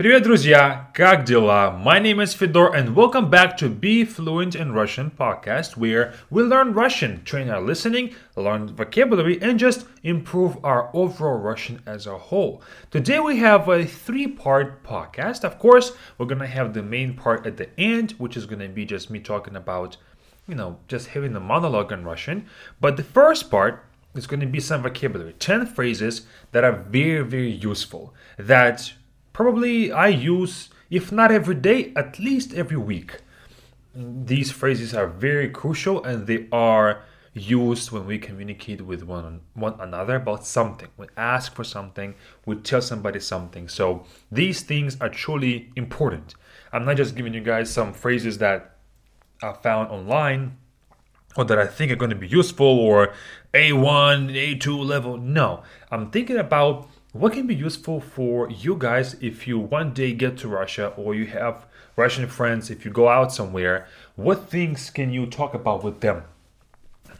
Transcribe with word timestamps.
Привет, 0.00 0.23
друзья! 0.23 0.89
Как 0.95 1.25
дела? 1.25 1.69
My 1.69 1.99
name 1.99 2.21
is 2.21 2.33
Fedor, 2.33 2.73
and 2.73 2.95
welcome 2.95 3.29
back 3.29 3.55
to 3.57 3.69
Be 3.69 4.03
Fluent 4.03 4.55
in 4.55 4.71
Russian 4.71 5.11
podcast, 5.11 5.77
where 5.77 6.13
we 6.31 6.41
learn 6.41 6.73
Russian, 6.73 7.23
train 7.23 7.49
our 7.49 7.61
listening, 7.61 8.15
learn 8.35 8.73
vocabulary, 8.73 9.39
and 9.41 9.59
just 9.59 9.85
improve 10.01 10.57
our 10.63 10.89
overall 10.95 11.37
Russian 11.37 11.83
as 11.85 12.07
a 12.07 12.17
whole. 12.17 12.63
Today 12.89 13.19
we 13.19 13.37
have 13.39 13.67
a 13.67 13.85
three 13.85 14.25
part 14.27 14.81
podcast. 14.81 15.43
Of 15.43 15.59
course, 15.59 15.91
we're 16.17 16.25
gonna 16.25 16.47
have 16.47 16.73
the 16.73 16.81
main 16.81 17.13
part 17.13 17.45
at 17.45 17.57
the 17.57 17.69
end, 17.79 18.13
which 18.13 18.35
is 18.35 18.47
gonna 18.47 18.69
be 18.69 18.85
just 18.85 19.11
me 19.11 19.19
talking 19.19 19.55
about, 19.55 19.97
you 20.47 20.55
know, 20.55 20.79
just 20.87 21.09
having 21.09 21.35
a 21.35 21.39
monologue 21.39 21.91
in 21.91 22.05
Russian. 22.05 22.47
But 22.79 22.97
the 22.97 23.03
first 23.03 23.51
part 23.51 23.85
is 24.15 24.25
going 24.25 24.39
to 24.39 24.47
be 24.47 24.59
some 24.59 24.81
vocabulary 24.81 25.33
10 25.33 25.67
phrases 25.67 26.23
that 26.53 26.63
are 26.63 26.71
very 26.89 27.23
very 27.23 27.51
useful 27.51 28.13
that 28.37 28.93
probably 29.33 29.91
I 29.91 30.07
use, 30.07 30.69
if 30.89 31.11
not 31.11 31.31
every 31.31 31.55
day, 31.55 31.91
at 31.95 32.19
least 32.19 32.53
every 32.53 32.77
week. 32.77 33.19
These 33.93 34.51
phrases 34.51 34.93
are 34.93 35.07
very 35.07 35.49
crucial 35.49 36.03
and 36.03 36.27
they 36.27 36.47
are 36.51 37.03
used 37.33 37.91
when 37.91 38.05
we 38.05 38.19
communicate 38.19 38.81
with 38.81 39.03
one, 39.03 39.41
one 39.53 39.79
another 39.79 40.15
about 40.15 40.45
something. 40.45 40.89
We 40.97 41.07
ask 41.15 41.55
for 41.55 41.63
something, 41.63 42.15
we 42.45 42.55
tell 42.57 42.81
somebody 42.81 43.19
something. 43.19 43.67
So 43.69 44.05
these 44.31 44.61
things 44.61 44.97
are 44.99 45.09
truly 45.09 45.71
important. 45.75 46.35
I'm 46.73 46.85
not 46.85 46.97
just 46.97 47.15
giving 47.15 47.33
you 47.33 47.41
guys 47.41 47.71
some 47.71 47.93
phrases 47.93 48.37
that 48.39 48.77
I 49.41 49.53
found 49.53 49.89
online 49.89 50.57
or 51.37 51.45
that 51.45 51.57
I 51.57 51.67
think 51.67 51.91
are 51.91 51.95
going 51.95 52.09
to 52.11 52.15
be 52.15 52.27
useful 52.27 52.67
or 52.67 53.13
A1, 53.53 54.59
A2 54.59 54.85
level. 54.85 55.17
No, 55.17 55.63
I'm 55.89 56.11
thinking 56.11 56.37
about 56.37 56.89
what 57.13 57.33
can 57.33 57.45
be 57.45 57.55
useful 57.55 57.99
for 57.99 58.49
you 58.49 58.75
guys 58.77 59.15
if 59.21 59.47
you 59.47 59.59
one 59.59 59.93
day 59.93 60.13
get 60.13 60.37
to 60.37 60.47
Russia 60.47 60.93
or 60.95 61.13
you 61.13 61.25
have 61.27 61.65
Russian 61.95 62.27
friends, 62.27 62.69
if 62.69 62.85
you 62.85 62.91
go 62.91 63.09
out 63.09 63.33
somewhere, 63.33 63.87
what 64.15 64.49
things 64.49 64.89
can 64.89 65.11
you 65.11 65.25
talk 65.25 65.53
about 65.53 65.83
with 65.83 65.99
them? 65.99 66.23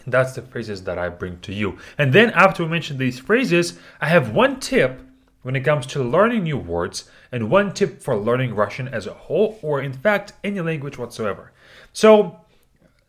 That's 0.07 0.33
the 0.33 0.41
phrases 0.41 0.83
that 0.85 0.97
I 0.97 1.09
bring 1.09 1.39
to 1.41 1.53
you. 1.53 1.77
And 1.97 2.13
then 2.13 2.31
after 2.31 2.63
we 2.63 2.69
mention 2.69 2.97
these 2.97 3.19
phrases, 3.19 3.77
I 3.99 4.07
have 4.07 4.33
one 4.33 4.59
tip 4.59 5.01
when 5.43 5.55
it 5.55 5.61
comes 5.61 5.85
to 5.87 6.03
learning 6.03 6.43
new 6.43 6.57
words 6.57 7.09
and 7.31 7.49
one 7.49 7.73
tip 7.73 8.01
for 8.01 8.15
learning 8.15 8.55
Russian 8.55 8.87
as 8.87 9.07
a 9.07 9.13
whole 9.13 9.59
or 9.61 9.81
in 9.81 9.93
fact 9.93 10.33
any 10.43 10.61
language 10.61 10.97
whatsoever. 10.97 11.51
So 11.93 12.40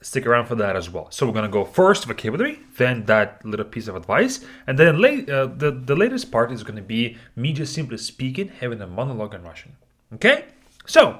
stick 0.01 0.25
around 0.25 0.45
for 0.45 0.55
that 0.55 0.75
as 0.75 0.89
well. 0.89 1.07
So 1.11 1.25
we're 1.25 1.33
gonna 1.33 1.49
go 1.49 1.65
first 1.65 2.05
vocabulary, 2.05 2.59
then 2.77 3.05
that 3.05 3.43
little 3.45 3.65
piece 3.65 3.87
of 3.87 3.95
advice, 3.95 4.45
and 4.65 4.77
then 4.77 4.99
late, 4.99 5.29
uh, 5.29 5.47
the 5.47 5.71
the 5.71 5.95
latest 5.95 6.31
part 6.31 6.51
is 6.51 6.63
gonna 6.63 6.81
be 6.81 7.17
me 7.35 7.53
just 7.53 7.73
simply 7.73 7.97
speaking, 7.97 8.49
having 8.49 8.81
a 8.81 8.87
monologue 8.87 9.33
in 9.33 9.43
Russian. 9.43 9.75
Okay, 10.13 10.45
so 10.85 11.19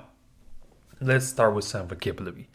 let's 1.01 1.25
start 1.25 1.53
with 1.55 1.65
some 1.65 1.87
vocabulary. 1.87 2.49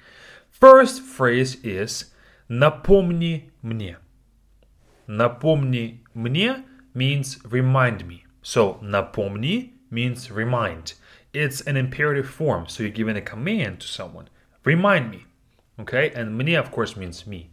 First 0.50 1.02
phrase 1.02 1.56
is 1.64 2.12
"напомни 2.48 3.50
мне." 3.62 3.96
"Напомни 5.08 6.00
мне" 6.14 6.64
means 6.94 7.38
remind 7.44 8.06
me. 8.06 8.24
So 8.42 8.78
"напомни" 8.82 9.72
means 9.90 10.30
remind. 10.30 10.94
It's 11.32 11.62
an 11.62 11.76
imperative 11.76 12.28
form, 12.28 12.68
so 12.68 12.82
you're 12.82 12.92
giving 12.92 13.16
a 13.16 13.22
command 13.22 13.80
to 13.80 13.88
someone. 13.88 14.28
Remind 14.64 15.10
me 15.10 15.24
okay 15.78 16.10
and 16.14 16.36
мне 16.38 16.58
of 16.58 16.70
course 16.70 16.96
means 16.96 17.26
me 17.26 17.50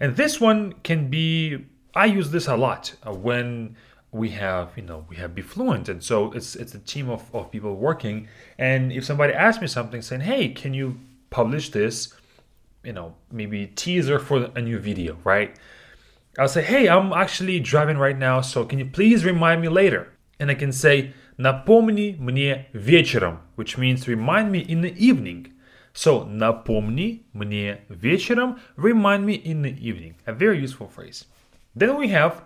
and 0.00 0.16
this 0.16 0.40
one 0.40 0.72
can 0.82 1.08
be 1.08 1.66
i 1.94 2.04
use 2.04 2.30
this 2.30 2.48
a 2.48 2.56
lot 2.56 2.94
uh, 3.06 3.12
when 3.12 3.76
we 4.12 4.30
have 4.30 4.72
you 4.76 4.82
know 4.82 5.06
we 5.08 5.16
have 5.16 5.34
be 5.34 5.42
fluent 5.42 5.88
and 5.88 6.02
so 6.02 6.32
it's 6.32 6.56
it's 6.56 6.74
a 6.74 6.78
team 6.80 7.08
of, 7.08 7.32
of 7.34 7.50
people 7.50 7.74
working 7.76 8.26
and 8.58 8.92
if 8.92 9.04
somebody 9.04 9.32
asks 9.32 9.60
me 9.60 9.68
something 9.68 10.02
saying 10.02 10.22
hey 10.22 10.48
can 10.48 10.74
you 10.74 10.98
publish 11.30 11.70
this 11.70 12.12
you 12.82 12.92
know 12.92 13.14
maybe 13.30 13.66
teaser 13.68 14.18
for 14.18 14.50
a 14.56 14.60
new 14.60 14.78
video 14.78 15.16
right 15.22 15.56
i'll 16.38 16.48
say 16.48 16.62
hey 16.62 16.88
i'm 16.88 17.12
actually 17.12 17.60
driving 17.60 17.98
right 17.98 18.18
now 18.18 18.40
so 18.40 18.64
can 18.64 18.78
you 18.78 18.86
please 18.86 19.24
remind 19.24 19.60
me 19.62 19.68
later 19.68 20.12
and 20.40 20.50
i 20.50 20.54
can 20.54 20.72
say 20.72 21.12
напомни 21.38 22.16
мне 22.18 22.66
вечером 22.74 23.38
which 23.54 23.78
means 23.78 24.08
remind 24.08 24.50
me 24.50 24.58
in 24.58 24.80
the 24.80 24.92
evening 24.98 25.52
so, 25.94 26.24
напомни 26.24 27.26
мне 27.32 27.80
вечером, 27.88 28.60
remind 28.76 29.24
me 29.24 29.34
in 29.34 29.62
the 29.62 29.76
evening. 29.80 30.14
A 30.26 30.32
very 30.32 30.58
useful 30.58 30.88
phrase. 30.88 31.24
Then 31.74 31.96
we 31.96 32.08
have 32.08 32.44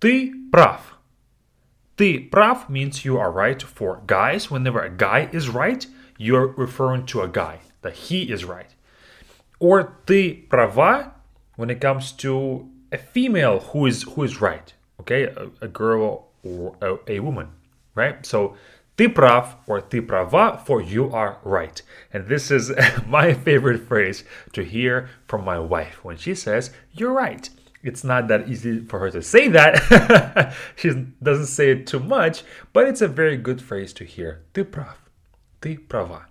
ты 0.00 0.32
прав. 0.50 0.98
Ты 1.96 2.28
прав 2.30 2.68
means 2.68 3.04
you 3.04 3.18
are 3.18 3.30
right 3.30 3.62
for 3.62 4.02
guys. 4.06 4.50
Whenever 4.50 4.80
a 4.80 4.90
guy 4.90 5.28
is 5.32 5.48
right, 5.48 5.86
you're 6.18 6.48
referring 6.48 7.06
to 7.06 7.22
a 7.22 7.28
guy, 7.28 7.60
that 7.82 7.94
he 7.94 8.30
is 8.30 8.44
right. 8.44 8.74
Or 9.58 9.96
ты 10.06 10.46
права 10.48 11.12
when 11.56 11.70
it 11.70 11.80
comes 11.80 12.12
to 12.12 12.68
a 12.92 12.98
female 12.98 13.60
who 13.60 13.86
is 13.86 14.02
who 14.02 14.22
is 14.22 14.40
right. 14.40 14.72
Okay, 15.00 15.24
a, 15.24 15.50
a 15.60 15.68
girl 15.68 16.28
or 16.42 16.76
a, 16.80 16.96
a 17.08 17.20
woman, 17.20 17.48
right? 17.94 18.24
So 18.24 18.56
Ты 19.00 19.10
прав 19.10 19.56
or 19.66 19.80
ты 19.80 20.00
права 20.00 20.62
for 20.66 20.80
you 20.80 21.10
are 21.12 21.36
right. 21.44 21.82
And 22.12 22.28
this 22.28 22.50
is 22.50 22.72
my 23.06 23.34
favorite 23.34 23.86
phrase 23.86 24.24
to 24.52 24.64
hear 24.64 25.10
from 25.26 25.44
my 25.44 25.58
wife 25.58 26.02
when 26.02 26.16
she 26.16 26.34
says, 26.34 26.70
You're 26.92 27.12
right. 27.12 27.48
It's 27.82 28.02
not 28.02 28.26
that 28.28 28.48
easy 28.48 28.80
for 28.80 28.98
her 28.98 29.10
to 29.10 29.22
say 29.22 29.48
that. 29.48 30.54
she 30.76 30.90
doesn't 31.22 31.46
say 31.46 31.70
it 31.72 31.86
too 31.86 32.00
much, 32.00 32.42
but 32.72 32.88
it's 32.88 33.02
a 33.02 33.08
very 33.08 33.36
good 33.36 33.60
phrase 33.60 33.92
to 33.94 34.04
hear. 34.04 34.40
Ты 34.54 34.64
прав. 34.64 34.96
Ты 35.60 35.76
права. 35.76 36.26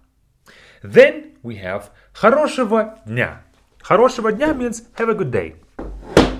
Then 0.83 1.37
we 1.43 1.57
have 1.57 1.91
хорошего 2.13 2.99
дня. 3.05 3.43
Хорошего 3.81 4.31
дня 4.31 4.53
means 4.53 4.83
have 4.95 5.09
a 5.09 5.13
good 5.13 5.31
day. 5.31 5.55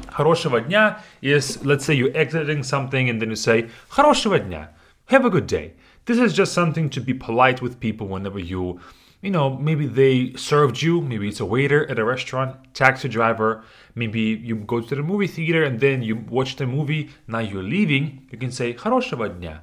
Хорошего 0.09 0.59
дня 0.61 0.99
is, 1.21 1.63
let's 1.63 1.85
say 1.85 1.93
you're 1.93 2.15
exiting 2.15 2.63
something 2.63 3.09
and 3.09 3.21
then 3.21 3.29
you 3.29 3.35
say 3.35 3.69
хорошего 3.89 4.39
дня. 4.39 4.69
Have 5.05 5.25
a 5.25 5.29
good 5.29 5.45
day. 5.45 5.73
This 6.09 6.19
is 6.19 6.33
just 6.33 6.53
something 6.53 6.89
to 6.91 7.01
be 7.01 7.13
polite 7.13 7.61
with 7.61 7.79
people 7.79 8.07
whenever 8.07 8.37
you, 8.39 8.79
you 9.21 9.31
know, 9.31 9.57
maybe 9.57 9.87
they 9.87 10.33
served 10.33 10.81
you, 10.81 11.01
maybe 11.01 11.27
it's 11.27 11.39
a 11.39 11.45
waiter 11.45 11.89
at 11.89 11.97
a 11.97 12.05
restaurant, 12.05 12.55
taxi 12.75 13.09
driver, 13.09 13.63
maybe 13.95 14.19
you 14.19 14.55
go 14.55 14.81
to 14.81 14.95
the 14.95 15.01
movie 15.01 15.27
theater 15.27 15.63
and 15.63 15.79
then 15.79 16.03
you 16.03 16.15
watch 16.15 16.57
the 16.57 16.67
movie, 16.67 17.09
now 17.27 17.39
you're 17.39 17.63
leaving, 17.63 18.27
you 18.31 18.37
can 18.37 18.51
say 18.51 18.73
хорошего 18.73 19.27
дня. 19.29 19.61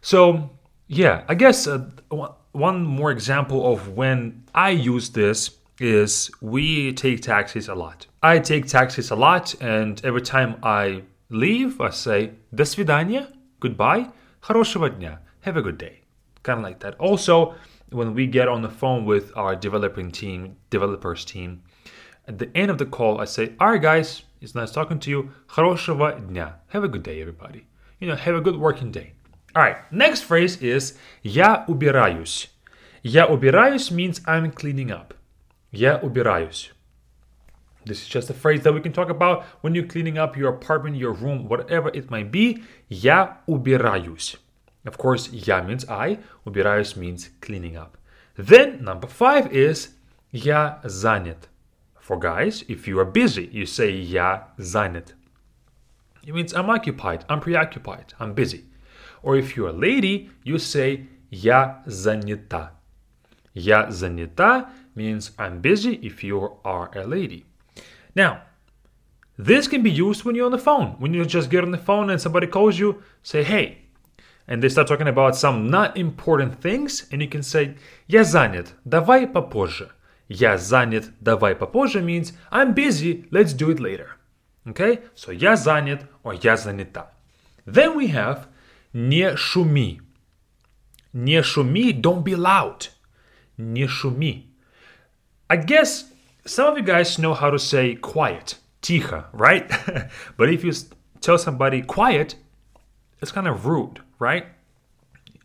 So, 0.00 0.50
yeah, 0.86 1.24
I 1.28 1.34
guess 1.34 1.66
uh, 1.66 1.86
one 2.52 2.82
more 2.84 3.10
example 3.10 3.70
of 3.70 3.88
when 3.88 4.44
I 4.54 4.70
use 4.70 5.10
this 5.10 5.50
is 5.80 6.30
we 6.40 6.92
take 6.94 7.20
taxis 7.20 7.68
a 7.68 7.74
lot. 7.74 8.06
I 8.22 8.38
take 8.38 8.66
taxis 8.66 9.10
a 9.10 9.16
lot, 9.16 9.54
and 9.60 10.00
every 10.04 10.22
time 10.22 10.56
I 10.62 11.02
leave, 11.30 11.80
I 11.80 11.90
say 11.90 12.32
"До 12.54 12.64
свидания," 12.64 13.28
goodbye, 13.60 14.10
хорошего 14.40 14.90
дня 14.90 15.20
have 15.42 15.56
a 15.56 15.62
good 15.62 15.78
day. 15.78 16.00
Kind 16.42 16.58
of 16.58 16.64
like 16.64 16.80
that. 16.80 16.94
Also, 16.98 17.54
when 17.90 18.14
we 18.14 18.26
get 18.26 18.48
on 18.48 18.62
the 18.62 18.68
phone 18.68 19.04
with 19.04 19.32
our 19.36 19.56
developing 19.56 20.10
team, 20.10 20.56
developers 20.70 21.24
team, 21.24 21.62
at 22.26 22.38
the 22.38 22.54
end 22.54 22.70
of 22.70 22.78
the 22.78 22.86
call, 22.86 23.20
I 23.20 23.24
say, 23.24 23.54
all 23.58 23.70
right, 23.70 23.80
guys, 23.80 24.22
it's 24.40 24.54
nice 24.54 24.70
talking 24.70 24.98
to 25.00 25.10
you. 25.10 25.30
Хорошего 25.48 26.20
дня. 26.20 26.54
Have 26.68 26.84
a 26.84 26.88
good 26.88 27.02
day, 27.02 27.20
everybody. 27.20 27.66
You 27.98 28.08
know, 28.08 28.14
have 28.14 28.34
a 28.34 28.40
good 28.40 28.56
working 28.56 28.92
day. 28.92 29.12
All 29.56 29.62
right, 29.62 29.78
next 29.90 30.22
phrase 30.22 30.60
is 30.62 30.94
Я 31.22 31.64
убираюсь. 31.66 32.48
Я 33.02 33.26
убираюсь 33.26 33.90
means 33.90 34.20
I'm 34.26 34.52
cleaning 34.52 34.90
up. 34.90 35.14
Я 35.72 35.98
убираюсь. 36.02 36.70
This 37.86 38.02
is 38.02 38.08
just 38.08 38.28
a 38.28 38.34
phrase 38.34 38.62
that 38.64 38.74
we 38.74 38.80
can 38.80 38.92
talk 38.92 39.08
about 39.08 39.44
when 39.62 39.74
you're 39.74 39.86
cleaning 39.86 40.18
up 40.18 40.36
your 40.36 40.50
apartment, 40.50 40.96
your 40.96 41.12
room, 41.12 41.48
whatever 41.48 41.88
it 41.94 42.10
might 42.10 42.30
be. 42.30 42.62
Я 42.90 43.38
убираюсь. 43.48 44.36
Of 44.84 44.96
course, 44.96 45.30
я 45.32 45.60
means 45.62 45.84
I, 45.88 46.18
убираюсь 46.46 46.96
means 46.96 47.30
cleaning 47.40 47.76
up. 47.76 47.98
Then 48.36 48.82
number 48.82 49.06
five 49.06 49.52
is 49.52 49.90
я 50.30 50.80
занят. 50.84 51.48
For 52.00 52.18
guys, 52.18 52.64
if 52.68 52.88
you 52.88 52.98
are 53.00 53.04
busy, 53.04 53.48
you 53.52 53.66
say 53.66 53.90
я 53.90 54.48
занят. 54.58 55.14
It 56.26 56.34
means 56.34 56.54
I'm 56.54 56.70
occupied, 56.70 57.24
I'm 57.28 57.40
preoccupied, 57.40 58.14
I'm 58.18 58.34
busy. 58.34 58.64
Or 59.22 59.36
if 59.36 59.56
you're 59.56 59.68
a 59.68 59.72
lady, 59.72 60.30
you 60.44 60.58
say 60.58 61.06
я 61.30 61.82
занята. 61.86 62.70
Я 63.54 63.88
занята 63.88 64.70
means 64.94 65.32
I'm 65.38 65.60
busy 65.60 65.94
if 66.02 66.22
you 66.22 66.58
are 66.64 66.90
a 66.94 67.06
lady. 67.06 67.44
Now, 68.14 68.42
this 69.36 69.68
can 69.68 69.82
be 69.82 69.90
used 69.90 70.24
when 70.24 70.34
you're 70.34 70.46
on 70.46 70.52
the 70.52 70.58
phone. 70.58 70.96
When 70.98 71.14
you 71.14 71.24
just 71.24 71.50
get 71.50 71.64
on 71.64 71.70
the 71.70 71.78
phone 71.78 72.10
and 72.10 72.20
somebody 72.20 72.46
calls 72.46 72.78
you, 72.78 73.02
say, 73.22 73.42
hey, 73.42 73.78
and 74.46 74.62
they 74.62 74.68
start 74.68 74.88
talking 74.88 75.08
about 75.08 75.36
some 75.36 75.68
not 75.68 75.96
important 75.96 76.60
things, 76.60 77.06
and 77.12 77.20
you 77.20 77.28
can 77.28 77.42
say 77.42 77.76
«Я 78.06 78.24
занят, 78.24 78.74
давай 78.84 79.26
попозже». 79.26 79.90
«Я 80.28 80.56
занят, 80.56 81.10
давай 81.20 81.54
попозже» 81.54 82.02
means 82.02 82.32
I'm 82.50 82.74
busy, 82.74 83.26
let's 83.30 83.52
do 83.52 83.70
it 83.70 83.78
later. 83.78 84.16
Okay, 84.66 85.00
so 85.14 85.30
«Я 85.32 85.56
занят» 85.56 86.06
or 86.22 86.34
«Я 86.34 86.56
занята». 86.56 87.08
Then 87.66 87.94
we 87.94 88.08
have 88.08 88.48
«Не 88.92 89.36
шуми». 89.36 90.00
Не 91.12 91.42
шуми, 91.42 91.92
don't 91.92 92.22
be 92.22 92.34
loud. 92.34 92.88
Не 93.56 93.86
шуми. 93.86 94.44
I 95.50 95.56
guess 95.56 96.10
some 96.44 96.72
of 96.72 96.78
you 96.78 96.84
guys 96.84 97.18
know 97.18 97.34
how 97.34 97.50
to 97.50 97.58
say 97.58 97.94
quiet, 97.94 98.56
тихо, 98.82 99.26
right? 99.32 99.68
but 100.36 100.50
if 100.50 100.64
you 100.64 100.72
tell 101.20 101.38
somebody 101.38 101.82
quiet, 101.82 102.34
it's 103.20 103.32
kind 103.32 103.48
of 103.48 103.66
rude, 103.66 104.00
right? 104.22 104.46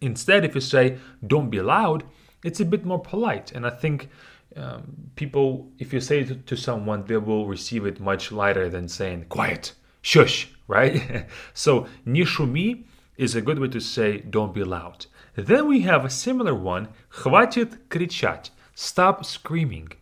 Instead, 0.02 0.44
if 0.44 0.56
you 0.56 0.62
say 0.62 0.98
don't 1.26 1.50
be 1.50 1.62
loud, 1.62 2.04
it's 2.44 2.60
a 2.60 2.66
bit 2.66 2.86
more 2.86 3.00
polite. 3.00 3.52
And 3.54 3.66
I 3.66 3.70
think 3.70 4.10
um, 4.56 5.12
people, 5.16 5.72
if 5.80 5.94
you 5.94 6.00
say 6.00 6.20
it 6.20 6.46
to 6.46 6.56
someone, 6.56 7.06
they 7.06 7.18
will 7.18 7.48
receive 7.48 7.86
it 7.86 8.00
much 8.00 8.32
lighter 8.32 8.70
than 8.70 8.88
saying 8.88 9.26
quiet, 9.30 9.74
shush, 10.02 10.50
right? 10.68 11.28
so, 11.54 11.88
не 12.06 12.24
шуми 12.24 12.84
is 13.18 13.36
a 13.36 13.42
good 13.42 13.60
way 13.60 13.68
to 13.70 13.80
say 13.80 14.20
don't 14.20 14.54
be 14.54 14.64
loud. 14.64 15.06
Then 15.36 15.68
we 15.68 15.82
have 15.82 16.06
a 16.06 16.10
similar 16.10 16.54
one, 16.54 16.90
хватит 17.10 17.78
кричать, 17.90 18.50
stop 18.76 19.26
screaming. 19.26 19.94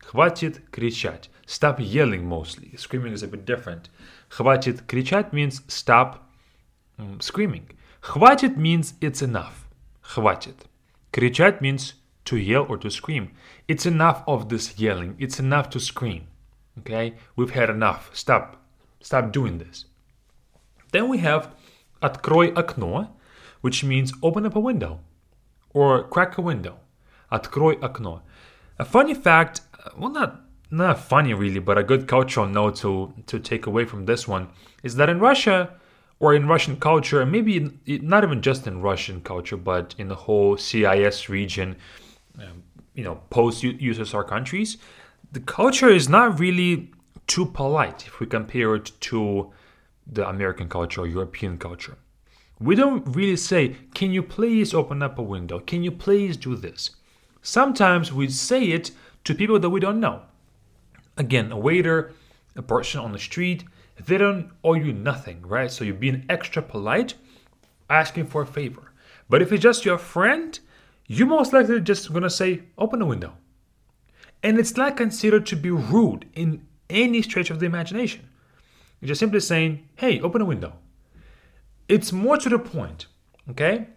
Хватит 0.00 0.60
кричать, 0.72 1.28
stop 1.46 1.78
yelling 1.78 2.26
mostly. 2.26 2.76
Screaming 2.76 3.12
is 3.12 3.22
a 3.22 3.28
bit 3.28 3.44
different. 3.44 3.88
Хватит 4.30 4.86
кричать 4.86 5.32
means 5.32 5.62
stop 5.68 6.32
um, 6.98 7.20
screaming. 7.20 7.68
Хватит 8.04 8.56
means 8.56 8.94
it's 9.00 9.22
enough. 9.22 9.68
Хватит. 10.02 10.66
Кричать 11.12 11.60
means 11.60 11.94
to 12.24 12.36
yell 12.36 12.66
or 12.68 12.76
to 12.78 12.90
scream. 12.90 13.30
It's 13.68 13.86
enough 13.86 14.22
of 14.26 14.48
this 14.48 14.78
yelling. 14.78 15.16
It's 15.18 15.38
enough 15.38 15.70
to 15.70 15.80
scream. 15.80 16.28
Okay? 16.78 17.14
We've 17.36 17.50
had 17.50 17.70
enough. 17.70 18.10
Stop. 18.12 18.62
Stop 19.00 19.32
doing 19.32 19.58
this. 19.58 19.86
Then 20.92 21.08
we 21.08 21.18
have 21.18 21.54
Открой 22.02 22.56
окно, 22.56 23.10
which 23.60 23.84
means 23.84 24.12
open 24.22 24.46
up 24.46 24.56
a 24.56 24.60
window 24.60 25.00
or 25.70 26.04
crack 26.04 26.38
a 26.38 26.40
window. 26.40 26.78
Открой 27.30 27.78
окно. 27.82 28.22
A 28.78 28.84
funny 28.84 29.14
fact, 29.14 29.60
well, 29.96 30.10
not 30.10 30.40
not 30.70 31.00
funny 31.00 31.34
really, 31.34 31.58
but 31.58 31.76
a 31.76 31.82
good 31.82 32.06
cultural 32.06 32.46
note 32.46 32.76
to 32.76 33.12
to 33.26 33.38
take 33.38 33.66
away 33.66 33.84
from 33.84 34.06
this 34.06 34.26
one 34.26 34.48
is 34.82 34.96
that 34.96 35.08
in 35.08 35.18
Russia 35.20 35.70
or 36.19 36.33
in 36.33 36.47
Russian 36.47 36.77
culture, 36.77 37.21
and 37.21 37.31
maybe 37.31 37.71
not 37.85 38.23
even 38.23 38.41
just 38.41 38.67
in 38.67 38.81
Russian 38.81 39.21
culture, 39.21 39.57
but 39.57 39.95
in 39.97 40.07
the 40.07 40.15
whole 40.15 40.57
CIS 40.57 41.29
region, 41.29 41.75
um, 42.39 42.63
you 42.93 43.03
know, 43.03 43.15
post 43.29 43.63
USSR 43.63 44.27
countries, 44.27 44.77
the 45.31 45.41
culture 45.41 45.89
is 45.89 46.07
not 46.07 46.39
really 46.39 46.91
too 47.27 47.45
polite 47.45 48.07
if 48.07 48.19
we 48.19 48.27
compare 48.27 48.75
it 48.75 48.91
to 49.01 49.51
the 50.07 50.27
American 50.27 50.69
culture 50.69 51.01
or 51.01 51.07
European 51.07 51.57
culture. 51.57 51.97
We 52.59 52.75
don't 52.75 53.03
really 53.13 53.35
say, 53.35 53.75
Can 53.93 54.11
you 54.11 54.23
please 54.23 54.73
open 54.73 55.03
up 55.03 55.19
a 55.19 55.23
window? 55.23 55.59
Can 55.59 55.83
you 55.83 55.91
please 55.91 56.37
do 56.37 56.55
this? 56.55 56.91
Sometimes 57.41 58.13
we 58.13 58.29
say 58.29 58.63
it 58.65 58.91
to 59.25 59.35
people 59.35 59.59
that 59.59 59.69
we 59.69 59.79
don't 59.79 59.99
know. 59.99 60.21
Again, 61.17 61.51
a 61.51 61.57
waiter, 61.57 62.13
a 62.55 62.61
person 62.61 63.01
on 63.01 63.11
the 63.11 63.19
street, 63.19 63.65
they 64.06 64.18
don't 64.18 64.50
owe 64.64 64.74
you 64.74 64.92
nothing, 64.92 65.42
right? 65.42 65.70
So 65.70 65.84
you're 65.84 65.94
being 65.94 66.24
extra 66.28 66.62
polite, 66.62 67.14
asking 67.88 68.26
for 68.26 68.42
a 68.42 68.46
favor. 68.46 68.92
But 69.28 69.42
if 69.42 69.52
it's 69.52 69.62
just 69.62 69.84
your 69.84 69.98
friend, 69.98 70.58
you're 71.06 71.26
most 71.26 71.52
likely 71.52 71.80
just 71.80 72.12
gonna 72.12 72.30
say, 72.30 72.62
Open 72.78 73.00
the 73.00 73.06
window. 73.06 73.34
And 74.42 74.58
it's 74.58 74.76
not 74.76 74.96
considered 74.96 75.46
to 75.46 75.56
be 75.56 75.70
rude 75.70 76.26
in 76.34 76.66
any 76.88 77.22
stretch 77.22 77.50
of 77.50 77.60
the 77.60 77.66
imagination. 77.66 78.28
You're 79.00 79.08
just 79.08 79.20
simply 79.20 79.40
saying, 79.40 79.88
hey, 79.96 80.20
open 80.20 80.42
a 80.42 80.44
window. 80.44 80.74
It's 81.88 82.12
more 82.12 82.36
to 82.36 82.48
the 82.48 82.58
point, 82.58 83.06
okay? 83.50 83.88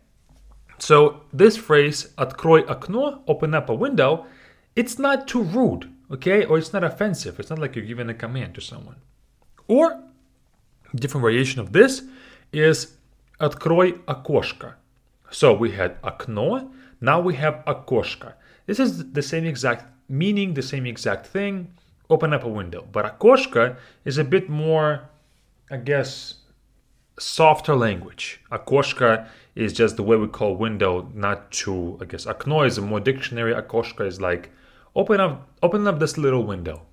So 0.79 1.23
this 1.31 1.57
phrase, 1.57 2.09
открой 2.17 2.65
окно, 2.67 3.23
open 3.27 3.53
up 3.53 3.69
a 3.69 3.75
window, 3.75 4.25
it's 4.75 4.97
not 4.97 5.27
too 5.27 5.43
rude, 5.43 5.93
okay? 6.11 6.45
Or 6.45 6.57
it's 6.57 6.73
not 6.73 6.83
offensive. 6.83 7.39
It's 7.39 7.49
not 7.49 7.59
like 7.59 7.75
you're 7.75 7.85
giving 7.85 8.09
a 8.09 8.13
command 8.13 8.55
to 8.55 8.61
someone. 8.61 8.95
Or, 9.67 10.03
different 10.95 11.23
variation 11.23 11.59
of 11.59 11.71
this 11.73 12.03
is 12.51 12.97
открой 13.39 13.99
окошко. 14.05 14.75
So 15.31 15.53
we 15.53 15.71
had 15.71 15.97
окно, 16.03 16.71
now 17.01 17.19
we 17.19 17.35
have 17.35 17.63
окошко. 17.65 18.33
This 18.65 18.79
is 18.79 19.11
the 19.11 19.21
same 19.21 19.45
exact 19.45 19.85
meaning, 20.07 20.53
the 20.53 20.61
same 20.61 20.85
exact 20.85 21.27
thing, 21.27 21.73
open 22.09 22.33
up 22.33 22.43
a 22.43 22.47
window. 22.47 22.87
But 22.91 23.05
окошко 23.05 23.77
is 24.05 24.17
a 24.17 24.23
bit 24.23 24.49
more, 24.49 25.09
I 25.71 25.77
guess, 25.77 26.35
softer 27.19 27.75
language. 27.75 28.41
Окошко 28.51 29.27
is 29.55 29.73
just 29.73 29.97
the 29.97 30.03
way 30.03 30.17
we 30.17 30.27
call 30.27 30.55
window, 30.55 31.09
not 31.13 31.51
to, 31.51 31.97
I 32.01 32.05
guess, 32.05 32.25
окно 32.25 32.63
is 32.63 32.77
a 32.77 32.81
more 32.81 32.99
dictionary. 32.99 33.53
Окошко 33.53 34.05
is 34.05 34.21
like, 34.21 34.51
open 34.95 35.19
up, 35.19 35.49
open 35.61 35.87
up 35.87 35.99
this 35.99 36.17
little 36.17 36.43
window. 36.43 36.83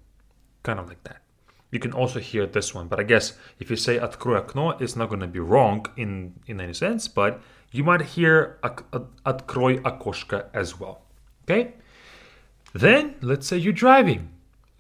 Kind 0.62 0.79
of 0.79 0.88
like 0.88 1.03
that. 1.05 1.23
You 1.71 1.79
can 1.79 1.93
also 1.93 2.19
hear 2.19 2.47
this 2.47 2.75
one, 2.75 2.88
but 2.88 2.99
I 2.99 3.05
guess 3.05 3.35
if 3.61 3.71
you 3.71 3.77
say 3.77 3.99
открой 3.99 4.38
окно, 4.38 4.81
it's 4.81 4.97
not 4.97 5.09
going 5.09 5.21
to 5.21 5.29
be 5.29 5.38
wrong 5.38 5.87
in, 5.97 6.35
in 6.47 6.61
any 6.61 6.75
sense, 6.75 7.06
but 7.06 7.41
you 7.71 7.85
might 7.85 8.03
hear 8.03 8.59
открой 8.62 9.81
окошко 9.82 10.47
as 10.53 10.81
well. 10.81 11.03
Okay? 11.44 11.75
Then, 12.73 13.15
let's 13.21 13.47
say 13.47 13.56
you're 13.56 13.73
driving 13.73 14.31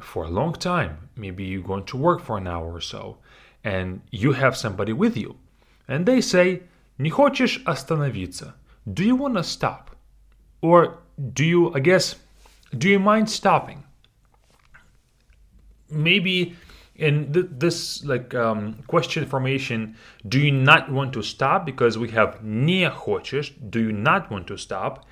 for 0.00 0.24
a 0.24 0.28
long 0.28 0.52
time. 0.54 1.08
Maybe 1.16 1.44
you're 1.44 1.62
going 1.62 1.84
to 1.84 1.96
work 1.96 2.20
for 2.20 2.38
an 2.38 2.46
hour 2.46 2.72
or 2.72 2.80
so, 2.80 3.18
and 3.62 4.00
you 4.10 4.32
have 4.32 4.56
somebody 4.56 4.92
with 4.92 5.16
you. 5.16 5.36
And 5.86 6.06
they 6.06 6.20
say, 6.20 6.62
Не 6.98 7.10
хочешь 7.10 7.62
остановиться? 7.64 8.54
Do 8.92 9.04
you 9.04 9.16
want 9.16 9.36
to 9.36 9.44
stop? 9.44 9.96
Or 10.60 10.98
do 11.32 11.44
you, 11.44 11.72
I 11.74 11.80
guess, 11.80 12.16
do 12.76 12.88
you 12.88 12.98
mind 12.98 13.30
stopping? 13.30 13.84
Maybe 15.90 16.56
in 16.96 17.32
th- 17.32 17.46
this 17.50 18.04
like 18.04 18.34
um, 18.34 18.82
question 18.86 19.26
formation, 19.26 19.96
do 20.28 20.38
you 20.38 20.52
not 20.52 20.90
want 20.90 21.12
to 21.14 21.22
stop? 21.22 21.64
Because 21.64 21.96
we 21.98 22.10
have 22.10 22.42
не 22.42 22.90
хочешь, 22.90 23.52
do 23.70 23.80
you 23.80 23.92
not 23.92 24.30
want 24.30 24.46
to 24.48 24.56
stop? 24.56 25.06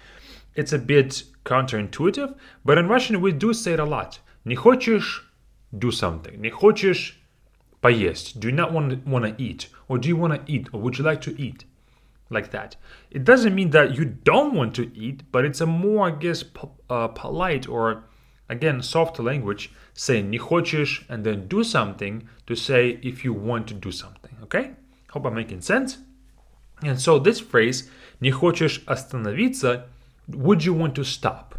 It's 0.54 0.72
a 0.72 0.78
bit 0.78 1.22
counterintuitive, 1.44 2.34
but 2.64 2.78
in 2.78 2.88
Russian 2.88 3.20
we 3.20 3.32
do 3.32 3.52
say 3.52 3.72
it 3.74 3.80
a 3.80 3.84
lot. 3.84 4.18
Не 4.44 4.56
хочешь 4.56 5.24
do 5.76 5.90
something. 5.90 6.40
Не 6.40 6.50
хочешь 6.50 7.18
поесть. 7.82 8.38
Do 8.40 8.48
you 8.48 8.54
not 8.54 8.72
want, 8.72 9.06
want 9.06 9.24
to 9.24 9.42
eat? 9.42 9.68
Or 9.88 9.98
do 9.98 10.08
you 10.08 10.16
want 10.16 10.34
to 10.34 10.52
eat? 10.52 10.68
Or 10.72 10.80
would 10.80 10.98
you 10.98 11.04
like 11.04 11.20
to 11.22 11.40
eat? 11.40 11.64
Like 12.30 12.50
that. 12.50 12.76
It 13.10 13.24
doesn't 13.24 13.54
mean 13.54 13.70
that 13.70 13.96
you 13.96 14.04
don't 14.04 14.54
want 14.54 14.74
to 14.74 14.94
eat, 14.94 15.22
but 15.32 15.44
it's 15.44 15.62
a 15.62 15.66
more, 15.66 16.08
I 16.08 16.10
guess, 16.10 16.42
po- 16.42 16.72
uh, 16.90 17.08
polite 17.08 17.66
or, 17.68 18.04
again, 18.48 18.82
softer 18.82 19.22
language 19.22 19.70
saying 19.94 20.30
не 20.30 20.38
хочешь 20.38 21.04
and 21.08 21.24
then 21.24 21.48
do 21.48 21.62
something 21.62 22.28
to 22.46 22.54
say 22.54 22.98
if 23.02 23.24
you 23.24 23.32
want 23.32 23.66
to 23.68 23.74
do 23.74 23.90
something. 23.90 24.36
Okay? 24.42 24.72
Hope 25.10 25.26
I'm 25.26 25.34
making 25.34 25.60
sense. 25.62 25.98
And 26.82 27.00
so 27.00 27.18
this 27.18 27.40
phrase 27.40 27.90
не 28.20 28.30
хочешь 28.30 28.84
остановиться, 28.86 29.86
would 30.28 30.64
you 30.64 30.74
want 30.74 30.94
to 30.94 31.04
stop? 31.04 31.58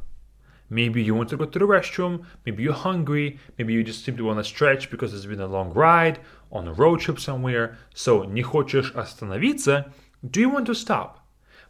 Maybe 0.70 1.02
you 1.02 1.16
want 1.16 1.30
to 1.30 1.38
go 1.38 1.46
to 1.46 1.60
the 1.60 1.66
restroom, 1.66 2.26
maybe 2.46 2.62
you're 2.62 2.74
hungry, 2.74 3.40
maybe 3.58 3.74
you 3.74 3.84
just 3.84 4.06
simply 4.06 4.24
want 4.24 4.38
to 4.38 4.44
stretch 4.44 4.92
because 4.92 5.14
it's 5.16 5.26
been 5.26 5.42
a 5.42 5.48
long 5.48 5.74
ride 5.74 6.20
on 6.52 6.68
a 6.68 6.74
road 6.74 7.00
trip 7.00 7.20
somewhere. 7.20 7.78
So, 7.96 8.24
не 8.24 8.44
хочешь 8.44 8.94
остановиться, 8.94 9.92
do 10.30 10.40
you 10.40 10.50
want 10.50 10.68
to 10.68 10.76
stop? 10.76 11.26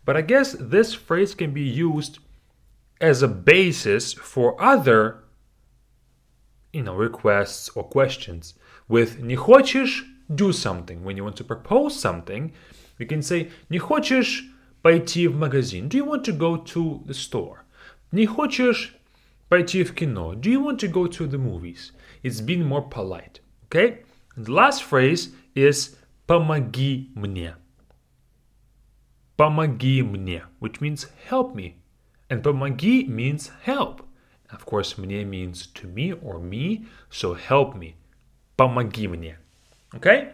But 0.05 0.17
I 0.17 0.21
guess 0.21 0.55
this 0.59 0.93
phrase 0.93 1.33
can 1.33 1.53
be 1.53 1.61
used 1.61 2.19
as 3.03 3.21
a 3.21 3.27
basis 3.27 4.13
for 4.13 4.61
other 4.61 5.23
you 6.73 6.83
know, 6.83 6.95
requests 6.95 7.69
or 7.75 7.83
questions. 7.83 8.53
With 8.87 9.19
не 9.19 9.35
хочешь 9.35 10.05
do 10.33 10.51
something, 10.51 11.03
when 11.03 11.17
you 11.17 11.23
want 11.23 11.35
to 11.37 11.43
propose 11.43 11.99
something, 11.99 12.53
you 12.97 13.07
can 13.07 13.21
say 13.21 13.51
не 13.69 13.79
хочешь 13.79 14.43
пойти 14.81 15.27
в 15.27 15.35
магазин? 15.35 15.89
Do 15.89 15.97
you 15.97 16.05
want 16.05 16.23
to 16.25 16.33
go 16.33 16.57
to 16.57 17.03
the 17.05 17.13
store? 17.13 17.63
Не 18.11 18.25
хочешь 18.25 18.95
пойти 19.49 19.83
в 19.83 19.93
кино? 19.93 20.35
Do 20.35 20.49
you 20.49 20.61
want 20.61 20.79
to 20.79 20.87
go 20.87 21.07
to 21.07 21.27
the 21.27 21.37
movies? 21.37 21.91
It's 22.23 22.41
being 22.41 22.65
more 22.65 22.87
polite. 22.87 23.39
Okay? 23.65 24.03
And 24.35 24.45
the 24.45 24.51
last 24.51 24.83
phrase 24.83 25.29
is 25.55 25.97
помоги 26.27 27.11
мне. 27.15 27.55
Помоги 29.37 30.01
мне, 30.03 30.43
which 30.59 30.81
means 30.81 31.07
help 31.29 31.55
me. 31.55 31.75
And 32.29 32.43
помоги 32.43 33.07
means 33.07 33.51
help. 33.63 34.01
Of 34.51 34.65
course, 34.65 34.97
мне 34.97 35.25
means 35.25 35.67
to 35.67 35.87
me 35.87 36.13
or 36.13 36.39
me, 36.39 36.85
so 37.09 37.33
help 37.33 37.75
me. 37.75 37.95
Помоги 38.57 39.07
мне. 39.07 39.37
Okay? 39.95 40.29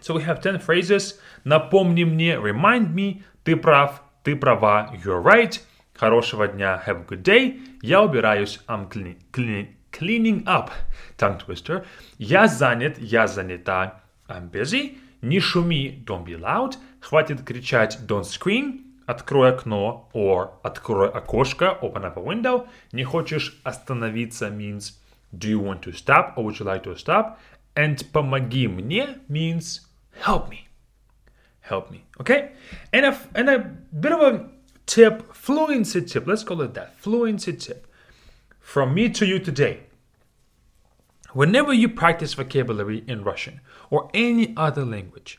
So 0.00 0.14
we 0.14 0.22
have 0.22 0.40
10 0.40 0.58
phrases. 0.60 1.20
Напомни 1.44 2.04
мне, 2.04 2.38
remind 2.38 2.94
me, 2.94 3.22
ты 3.44 3.56
прав, 3.56 4.02
ты 4.22 4.36
права, 4.36 4.92
you're 5.04 5.20
right. 5.20 5.60
Хорошего 5.98 6.46
дня. 6.46 6.82
Have 6.86 7.00
a 7.00 7.04
good 7.04 7.22
day. 7.22 7.58
Я 7.80 8.02
убираюсь. 8.02 8.60
I'm 8.68 8.88
clean, 8.88 9.16
clean, 9.32 9.68
cleaning 9.92 10.44
up. 10.46 10.70
Tongue 11.16 11.38
twister. 11.38 11.86
Я 12.18 12.48
занят. 12.48 12.98
Я 12.98 13.26
занята. 13.26 14.02
I'm 14.28 14.50
busy. 14.50 14.98
Не 15.22 15.40
шуми. 15.40 16.04
Don't 16.04 16.24
be 16.24 16.36
loud. 16.36 16.76
Хватит 17.00 17.42
кричать. 17.44 18.06
Don't 18.06 18.26
scream. 18.26 18.84
открой 19.06 19.50
окно 19.50 20.08
or 20.12 20.50
открой 20.62 21.08
окошко, 21.08 21.78
open 21.80 22.04
up 22.04 22.16
a 22.16 22.20
window. 22.20 22.68
Не 22.92 23.04
хочешь 23.04 23.60
остановиться 23.64 24.50
means 24.50 24.98
do 25.36 25.48
you 25.48 25.60
want 25.60 25.82
to 25.82 25.92
stop 25.92 26.34
or 26.36 26.44
would 26.44 26.58
you 26.58 26.66
like 26.66 26.82
to 26.82 26.96
stop? 26.96 27.38
And 27.74 27.96
помоги 28.12 28.68
мне 28.68 29.18
means 29.28 29.80
help 30.24 30.48
me. 30.48 30.68
Help 31.60 31.90
me. 31.90 32.04
Okay? 32.20 32.52
And 32.92 33.06
a, 33.06 33.18
and 33.34 33.48
a 33.48 33.58
bit 33.58 34.12
of 34.12 34.20
a 34.20 34.48
tip, 34.86 35.34
fluency 35.34 36.00
tip, 36.02 36.26
let's 36.26 36.44
call 36.44 36.62
it 36.62 36.74
that. 36.74 36.98
Fluency 36.98 37.52
tip. 37.52 37.86
From 38.60 38.94
me 38.94 39.08
to 39.10 39.26
you 39.26 39.38
today. 39.38 39.80
Whenever 41.32 41.72
you 41.72 41.88
practice 41.88 42.34
vocabulary 42.34 43.04
in 43.06 43.22
Russian 43.22 43.60
or 43.90 44.10
any 44.14 44.54
other 44.56 44.84
language, 44.84 45.38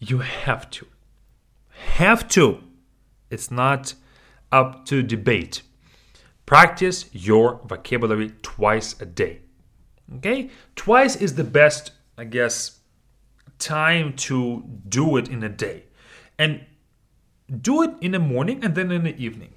you 0.00 0.18
have 0.18 0.68
to. 0.70 0.86
Have 1.94 2.26
to. 2.28 2.58
it's 3.29 3.51
not 3.51 3.93
up 4.51 4.85
to 4.85 5.03
debate. 5.03 5.61
Practice 6.45 7.09
your 7.11 7.61
vocabulary 7.65 8.33
twice 8.41 8.95
a 9.01 9.05
day. 9.05 9.39
Okay? 10.17 10.49
Twice 10.75 11.15
is 11.15 11.35
the 11.35 11.43
best, 11.43 11.91
I 12.17 12.25
guess, 12.25 12.79
time 13.57 14.13
to 14.13 14.63
do 14.87 15.17
it 15.17 15.27
in 15.27 15.43
a 15.43 15.49
day. 15.49 15.85
And 16.37 16.65
do 17.61 17.83
it 17.83 17.91
in 18.01 18.11
the 18.11 18.19
morning 18.19 18.63
and 18.63 18.75
then 18.75 18.91
in 18.91 19.03
the 19.03 19.17
evening. 19.17 19.53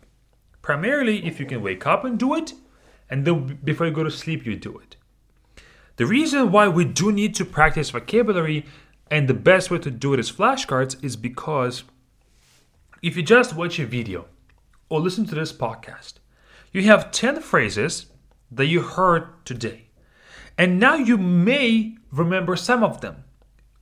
Primarily, 0.63 1.27
if 1.27 1.41
you 1.41 1.47
can 1.47 1.63
wake 1.63 1.87
up 1.87 2.05
and 2.05 2.19
do 2.19 2.35
it, 2.35 2.53
and 3.11 3.25
then 3.25 3.59
before 3.65 3.87
you 3.87 3.93
go 3.93 4.05
to 4.05 4.11
sleep, 4.11 4.45
you 4.45 4.57
do 4.57 4.79
it. 4.79 4.97
The 5.97 6.07
reason 6.07 6.53
why 6.53 6.69
we 6.69 6.85
do 6.85 7.11
need 7.11 7.35
to 7.37 7.45
practice 7.45 7.91
vocabulary 7.91 8.65
and 9.11 9.27
the 9.27 9.35
best 9.35 9.71
way 9.71 9.79
to 9.79 9.91
do 9.91 10.15
it 10.15 10.21
is 10.21 10.31
flashcards 10.31 11.03
is 11.03 11.17
because 11.17 11.85
if 13.02 13.18
you 13.18 13.24
just 13.24 13.56
watch 13.56 13.80
a 13.80 13.86
video 13.86 14.26
or 14.90 15.00
listen 15.00 15.26
to 15.26 15.36
this 15.36 15.54
podcast, 15.54 16.14
you 16.72 16.84
have 16.84 17.12
10 17.12 17.42
phrases 17.42 18.08
that 18.52 18.66
you 18.66 18.82
heard 18.82 19.46
today. 19.46 19.88
And 20.58 20.80
now 20.80 20.96
you 20.96 21.18
may 21.18 21.98
remember 22.12 22.56
some 22.56 22.84
of 22.84 23.02
them. 23.02 23.24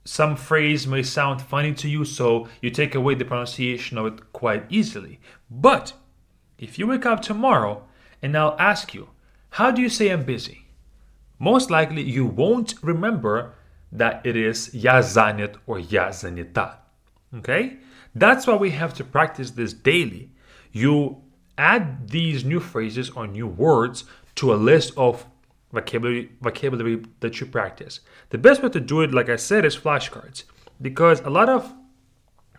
Some 0.03 0.35
phrase 0.35 0.87
may 0.87 1.03
sound 1.03 1.41
funny 1.41 1.73
to 1.75 1.89
you, 1.89 2.05
so 2.05 2.47
you 2.61 2.71
take 2.71 2.95
away 2.95 3.15
the 3.15 3.25
pronunciation 3.25 3.97
of 3.97 4.05
it 4.07 4.33
quite 4.33 4.65
easily. 4.69 5.19
But 5.49 5.93
if 6.57 6.79
you 6.79 6.87
wake 6.87 7.05
up 7.05 7.21
tomorrow 7.21 7.83
and 8.21 8.37
I'll 8.37 8.55
ask 8.57 8.93
you, 8.93 9.09
how 9.51 9.71
do 9.71 9.81
you 9.81 9.89
say 9.89 10.09
I'm 10.09 10.23
busy? 10.23 10.61
most 11.41 11.71
likely 11.71 12.03
you 12.03 12.23
won't 12.23 12.75
remember 12.83 13.55
that 13.91 14.23
it 14.23 14.35
is 14.37 14.69
я 14.75 15.01
занят 15.01 15.57
or 15.65 15.79
я 15.79 16.09
занята. 16.09 16.75
Okay? 17.33 17.77
That's 18.16 18.46
why 18.46 18.54
we 18.56 18.70
have 18.70 18.94
to 18.94 19.04
practice 19.04 19.50
this 19.50 19.74
daily. 19.74 20.30
You 20.72 21.20
add 21.58 22.08
these 22.08 22.46
new 22.46 22.60
phrases 22.60 23.10
or 23.10 23.26
new 23.26 23.46
words 23.46 24.04
to 24.36 24.54
a 24.54 24.56
list 24.56 24.94
of 24.96 25.26
vocabulary 25.70 26.30
vocabulary 26.40 27.04
that 27.20 27.38
you 27.40 27.46
practice. 27.46 28.00
The 28.30 28.38
best 28.38 28.62
way 28.62 28.70
to 28.70 28.80
do 28.80 29.02
it, 29.02 29.12
like 29.12 29.28
I 29.28 29.36
said, 29.36 29.66
is 29.66 29.76
flashcards. 29.76 30.44
Because 30.80 31.20
a 31.20 31.30
lot 31.30 31.50
of 31.50 31.74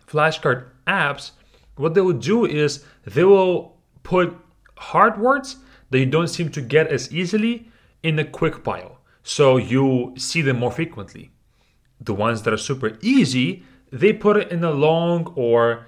flashcard 0.08 0.68
apps, 0.86 1.32
what 1.76 1.96
they 1.96 2.02
will 2.02 2.14
do 2.14 2.46
is 2.46 2.86
they 3.06 3.24
will 3.24 3.78
put 4.04 4.38
hard 4.78 5.20
words 5.20 5.58
that 5.90 5.98
you 5.98 6.06
don't 6.06 6.28
seem 6.28 6.52
to 6.52 6.62
get 6.62 6.88
as 6.88 7.12
easily 7.12 7.72
in 8.04 8.20
a 8.20 8.26
quick 8.26 8.64
pile. 8.64 9.00
So 9.24 9.58
you 9.58 10.14
see 10.18 10.44
them 10.44 10.60
more 10.60 10.72
frequently. 10.72 11.32
The 12.00 12.14
ones 12.14 12.44
that 12.44 12.54
are 12.54 12.58
super 12.58 13.00
easy, 13.02 13.64
they 13.92 14.14
put 14.14 14.38
it 14.38 14.52
in 14.52 14.64
a 14.64 14.72
long 14.72 15.34
or 15.36 15.88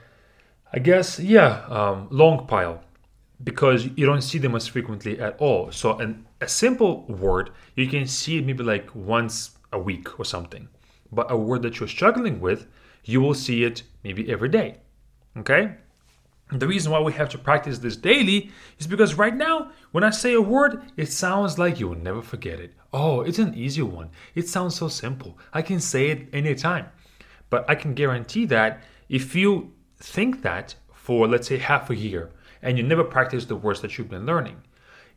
I 0.72 0.80
guess, 0.80 1.20
yeah, 1.20 1.66
um, 1.68 2.08
long 2.12 2.46
pile 2.46 2.84
because 3.44 3.86
you 3.96 4.06
don't 4.06 4.22
see 4.22 4.38
them 4.38 4.56
as 4.56 4.68
frequently 4.68 5.20
at 5.20 5.36
all. 5.40 5.72
So, 5.72 5.98
an, 5.98 6.28
a 6.42 6.48
simple 6.48 7.06
word, 7.06 7.52
you 7.76 7.88
can 7.88 8.06
see 8.06 8.38
it 8.38 8.46
maybe 8.46 8.64
like 8.64 8.94
once 8.94 9.52
a 9.74 9.80
week 9.80 10.20
or 10.20 10.26
something. 10.26 10.68
But 11.12 11.32
a 11.32 11.38
word 11.38 11.64
that 11.64 11.80
you're 11.80 11.90
struggling 11.90 12.40
with, 12.40 12.68
you 13.04 13.20
will 13.22 13.34
see 13.34 13.64
it 13.64 13.82
maybe 14.04 14.32
every 14.32 14.50
day. 14.50 14.78
Okay? 15.38 15.76
The 16.52 16.68
reason 16.68 16.92
why 16.92 17.00
we 17.00 17.14
have 17.14 17.30
to 17.30 17.38
practice 17.38 17.80
this 17.80 17.96
daily 17.96 18.52
is 18.78 18.88
because 18.88 19.16
right 19.16 19.36
now, 19.36 19.72
when 19.92 20.04
I 20.04 20.10
say 20.10 20.34
a 20.34 20.42
word, 20.42 20.92
it 20.98 21.08
sounds 21.08 21.58
like 21.58 21.80
you'll 21.80 21.96
never 21.96 22.22
forget 22.22 22.60
it. 22.60 22.74
Oh, 22.92 23.22
it's 23.22 23.40
an 23.40 23.56
easy 23.56 23.84
one. 23.84 24.10
It 24.36 24.48
sounds 24.48 24.76
so 24.76 24.88
simple. 24.88 25.38
I 25.54 25.62
can 25.62 25.80
say 25.80 26.10
it 26.10 26.28
anytime. 26.34 26.88
But 27.50 27.70
I 27.70 27.76
can 27.76 27.94
guarantee 27.94 28.46
that 28.46 28.84
if 29.08 29.36
you 29.36 29.74
think 29.98 30.42
that 30.44 30.76
for, 30.94 31.28
let's 31.28 31.48
say, 31.48 31.58
half 31.58 31.90
a 31.90 31.96
year 31.96 32.30
and 32.62 32.78
you 32.78 32.84
never 32.84 33.04
practice 33.04 33.46
the 33.46 33.56
words 33.56 33.82
that 33.82 33.98
you've 33.98 34.10
been 34.10 34.26
learning, 34.26 34.62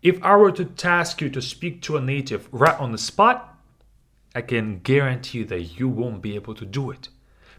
if 0.03 0.23
I 0.23 0.37
were 0.37 0.53
to 0.53 0.65
task 0.65 1.21
you 1.21 1.31
to 1.31 1.43
speak 1.43 1.83
to 1.83 1.97
a 1.97 2.01
native 2.01 2.49
right 2.53 2.79
on 2.81 2.93
the 2.93 2.99
spot, 2.99 3.57
I 4.35 4.41
can 4.41 4.81
guarantee 4.81 5.39
you 5.39 5.45
that 5.47 5.79
you 5.79 5.89
won't 5.89 6.23
be 6.23 6.35
able 6.35 6.55
to 6.55 6.65
do 6.65 6.91
it. 6.91 7.09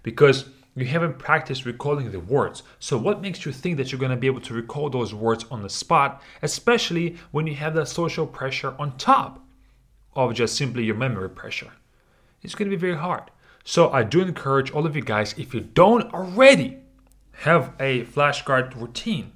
Because 0.01 0.45
you 0.75 0.85
haven't 0.85 1.19
practiced 1.19 1.65
recalling 1.65 2.11
the 2.11 2.19
words. 2.19 2.63
So, 2.79 2.97
what 2.97 3.21
makes 3.21 3.45
you 3.45 3.51
think 3.51 3.77
that 3.77 3.91
you're 3.91 3.99
going 3.99 4.11
to 4.11 4.17
be 4.17 4.27
able 4.27 4.41
to 4.41 4.53
recall 4.53 4.89
those 4.89 5.13
words 5.13 5.45
on 5.51 5.61
the 5.61 5.69
spot, 5.69 6.21
especially 6.41 7.17
when 7.31 7.45
you 7.45 7.55
have 7.55 7.75
that 7.75 7.87
social 7.87 8.25
pressure 8.25 8.75
on 8.79 8.97
top 8.97 9.45
of 10.15 10.33
just 10.33 10.55
simply 10.57 10.83
your 10.83 10.95
memory 10.95 11.29
pressure? 11.29 11.71
It's 12.41 12.55
going 12.55 12.69
to 12.69 12.75
be 12.75 12.79
very 12.79 12.97
hard. 12.97 13.23
So, 13.63 13.89
I 13.91 14.03
do 14.03 14.21
encourage 14.21 14.71
all 14.71 14.85
of 14.85 14.95
you 14.95 15.01
guys, 15.01 15.33
if 15.37 15.53
you 15.53 15.61
don't 15.61 16.13
already 16.13 16.79
have 17.43 17.73
a 17.79 18.03
flashcard 18.05 18.75
routine, 18.75 19.31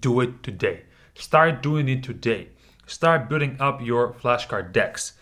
do 0.00 0.20
it 0.20 0.42
today. 0.42 0.82
Start 1.14 1.62
doing 1.62 1.88
it 1.88 2.02
today. 2.02 2.48
Start 2.86 3.28
building 3.28 3.56
up 3.58 3.80
your 3.80 4.12
flashcard 4.12 4.72
decks. 4.72 5.14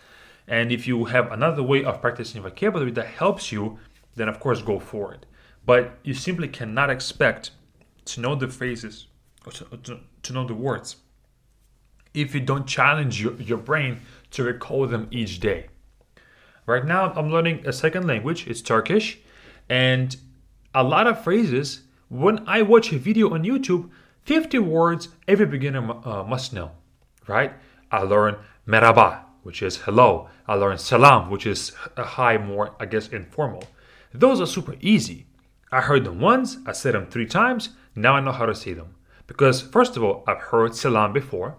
And 0.47 0.71
if 0.71 0.87
you 0.87 1.05
have 1.05 1.31
another 1.31 1.63
way 1.63 1.83
of 1.83 2.01
practicing 2.01 2.41
vocabulary 2.41 2.91
that 2.91 3.07
helps 3.07 3.51
you, 3.51 3.79
then 4.15 4.27
of 4.27 4.39
course 4.39 4.61
go 4.61 4.79
for 4.79 5.13
it. 5.13 5.25
But 5.65 5.97
you 6.03 6.13
simply 6.13 6.47
cannot 6.47 6.89
expect 6.89 7.51
to 8.05 8.19
know 8.19 8.35
the 8.35 8.47
phrases 8.47 9.07
or 9.45 9.51
to, 9.53 9.65
to, 9.83 9.99
to 10.23 10.33
know 10.33 10.45
the 10.45 10.55
words 10.55 10.97
if 12.13 12.35
you 12.35 12.41
don't 12.41 12.67
challenge 12.67 13.21
your, 13.21 13.33
your 13.35 13.57
brain 13.57 14.01
to 14.31 14.43
recall 14.43 14.87
them 14.87 15.07
each 15.11 15.39
day. 15.39 15.67
Right 16.65 16.85
now, 16.85 17.11
I'm 17.15 17.31
learning 17.31 17.65
a 17.65 17.73
second 17.73 18.05
language, 18.07 18.47
it's 18.47 18.61
Turkish, 18.61 19.19
and 19.67 20.15
a 20.75 20.83
lot 20.83 21.07
of 21.07 21.23
phrases, 21.23 21.81
when 22.09 22.47
I 22.47 22.61
watch 22.61 22.91
a 22.91 22.97
video 22.97 23.33
on 23.33 23.43
YouTube, 23.43 23.89
50 24.23 24.59
words 24.59 25.09
every 25.27 25.45
beginner 25.45 25.81
uh, 26.05 26.23
must 26.23 26.53
know, 26.53 26.71
right? 27.27 27.53
I 27.91 28.03
learn 28.03 28.35
merhaba, 28.67 29.21
which 29.43 29.63
is 29.63 29.77
hello. 29.77 30.29
I 30.47 30.53
learn 30.53 30.77
salam, 30.77 31.29
which 31.31 31.47
is 31.47 31.71
hi, 31.97 32.37
more, 32.37 32.75
I 32.79 32.85
guess, 32.85 33.07
informal. 33.07 33.63
Those 34.13 34.39
are 34.39 34.45
super 34.45 34.75
easy. 34.81 35.25
I 35.71 35.81
heard 35.81 36.03
them 36.03 36.19
once, 36.19 36.57
I 36.65 36.73
said 36.73 36.93
them 36.93 37.07
three 37.07 37.25
times, 37.25 37.69
now 37.95 38.15
I 38.15 38.19
know 38.19 38.31
how 38.31 38.45
to 38.45 38.53
say 38.53 38.73
them. 38.73 38.95
Because, 39.25 39.61
first 39.61 39.97
of 39.97 40.03
all, 40.03 40.23
I've 40.27 40.41
heard 40.41 40.75
salam 40.75 41.13
before, 41.13 41.55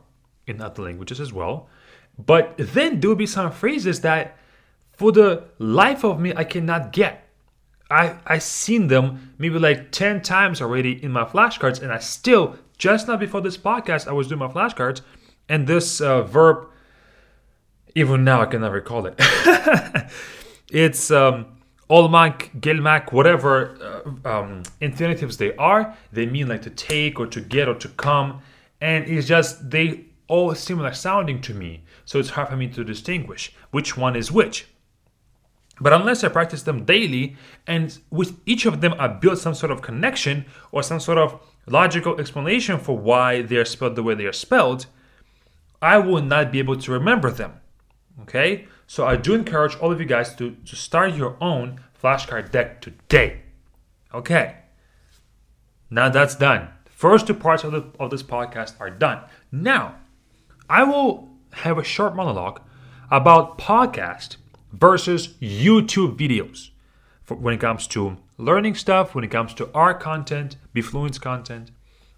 in 0.46 0.60
other 0.60 0.82
languages 0.82 1.20
as 1.20 1.32
well. 1.32 1.68
But 2.18 2.54
then 2.58 3.00
there 3.00 3.08
will 3.08 3.16
be 3.16 3.26
some 3.26 3.50
phrases 3.50 4.02
that, 4.02 4.36
for 4.92 5.12
the 5.12 5.44
life 5.58 6.04
of 6.04 6.20
me, 6.20 6.32
I 6.36 6.44
cannot 6.44 6.92
get. 6.92 7.28
I 7.90 8.16
I 8.26 8.38
seen 8.38 8.88
them 8.88 9.34
maybe 9.38 9.58
like 9.58 9.92
ten 9.92 10.22
times 10.22 10.60
already 10.62 11.02
in 11.02 11.12
my 11.12 11.24
flashcards, 11.24 11.82
and 11.82 11.92
I 11.92 11.98
still 11.98 12.56
just 12.78 13.08
now 13.08 13.16
before 13.16 13.40
this 13.40 13.58
podcast 13.58 14.08
I 14.08 14.12
was 14.12 14.28
doing 14.28 14.38
my 14.38 14.48
flashcards, 14.48 15.02
and 15.48 15.66
this 15.66 16.00
uh, 16.00 16.22
verb, 16.22 16.68
even 17.94 18.24
now 18.24 18.40
I 18.40 18.46
cannot 18.46 18.72
recall 18.72 19.06
it. 19.06 19.14
it's 20.70 21.10
um, 21.10 21.46
olmak, 21.92 22.58
gelmak, 22.58 23.12
whatever 23.12 24.02
uh, 24.24 24.28
um, 24.28 24.62
infinitives 24.80 25.36
they 25.36 25.54
are, 25.56 25.94
they 26.10 26.24
mean 26.24 26.48
like 26.48 26.62
to 26.62 26.70
take 26.70 27.20
or 27.20 27.26
to 27.26 27.40
get 27.40 27.68
or 27.68 27.74
to 27.74 27.88
come. 27.88 28.40
And 28.80 29.04
it's 29.04 29.28
just, 29.28 29.70
they 29.70 30.06
all 30.26 30.54
similar 30.54 30.94
sounding 30.94 31.40
to 31.42 31.54
me. 31.54 31.84
So 32.06 32.18
it's 32.18 32.30
hard 32.30 32.48
for 32.48 32.56
me 32.56 32.68
to 32.68 32.82
distinguish 32.82 33.52
which 33.70 33.96
one 33.96 34.16
is 34.16 34.32
which. 34.32 34.66
But 35.82 35.92
unless 35.92 36.22
I 36.22 36.28
practice 36.28 36.62
them 36.62 36.84
daily 36.84 37.36
and 37.66 37.98
with 38.10 38.38
each 38.46 38.66
of 38.66 38.80
them 38.80 38.94
I 39.00 39.08
build 39.08 39.38
some 39.38 39.54
sort 39.54 39.72
of 39.72 39.82
connection 39.82 40.46
or 40.70 40.82
some 40.84 41.00
sort 41.00 41.18
of 41.18 41.40
logical 41.66 42.20
explanation 42.20 42.78
for 42.78 42.96
why 42.96 43.42
they're 43.42 43.64
spelled 43.64 43.96
the 43.96 44.02
way 44.04 44.14
they 44.14 44.26
are 44.26 44.32
spelled, 44.32 44.86
I 45.80 45.98
will 45.98 46.22
not 46.22 46.52
be 46.52 46.60
able 46.60 46.76
to 46.76 46.92
remember 46.92 47.32
them. 47.32 47.54
Okay? 48.22 48.68
So 48.86 49.06
I 49.06 49.16
do 49.16 49.34
encourage 49.34 49.76
all 49.78 49.90
of 49.90 49.98
you 49.98 50.06
guys 50.06 50.36
to, 50.36 50.52
to 50.52 50.76
start 50.76 51.14
your 51.14 51.36
own 51.40 51.80
flashcard 52.00 52.52
deck 52.52 52.80
today. 52.80 53.42
Okay. 54.14 54.58
Now 55.90 56.08
that's 56.10 56.36
done. 56.36 56.68
First 56.84 57.26
two 57.26 57.34
parts 57.34 57.64
of, 57.64 57.72
the, 57.72 57.84
of 57.98 58.10
this 58.10 58.22
podcast 58.22 58.74
are 58.78 58.90
done. 58.90 59.24
Now, 59.50 59.96
I 60.70 60.84
will 60.84 61.28
have 61.54 61.76
a 61.76 61.82
short 61.82 62.14
monologue 62.14 62.60
about 63.10 63.58
podcast 63.58 64.36
versus 64.72 65.28
YouTube 65.40 66.16
videos 66.16 66.70
for 67.22 67.36
when 67.36 67.54
it 67.54 67.60
comes 67.60 67.86
to 67.88 68.16
learning 68.42 68.74
stuff 68.74 69.14
when 69.14 69.24
it 69.24 69.30
comes 69.30 69.54
to 69.54 69.70
our 69.72 69.94
content, 69.94 70.56
BeFluent's 70.74 71.18
content, 71.18 71.70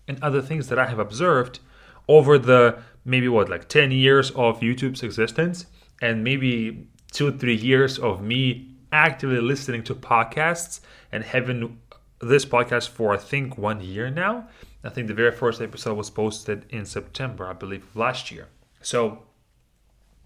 and 0.09 0.23
other 0.23 0.41
things 0.41 0.69
that 0.69 0.79
I 0.79 0.87
have 0.87 0.99
observed 0.99 1.61
over 2.09 2.39
the 2.39 2.79
maybe 3.05 3.29
what, 3.29 3.49
like 3.49 3.69
10 3.69 3.91
years 3.91 4.31
of 4.31 4.61
YouTube's 4.61 5.03
existence, 5.03 5.67
and 6.01 6.25
maybe 6.25 6.89
two, 7.13 7.37
three 7.37 7.55
years 7.55 7.99
of 7.99 8.23
me 8.23 8.71
actively 8.93 9.41
listening 9.41 9.83
to 9.85 9.95
podcasts 9.95 10.81
and 11.13 11.25
having 11.25 11.79
this 12.21 12.45
podcast 12.45 12.89
for 12.89 13.13
I 13.13 13.19
think 13.19 13.59
one 13.59 13.81
year 13.81 14.11
now. 14.11 14.49
I 14.83 14.91
think 14.91 15.09
the 15.09 15.15
very 15.15 15.33
first 15.33 15.61
episode 15.61 15.97
was 15.97 16.11
posted 16.11 16.67
in 16.71 16.85
September, 16.85 17.47
I 17.47 17.55
believe, 17.55 17.85
last 17.95 18.31
year. 18.31 18.49
So, 18.83 19.23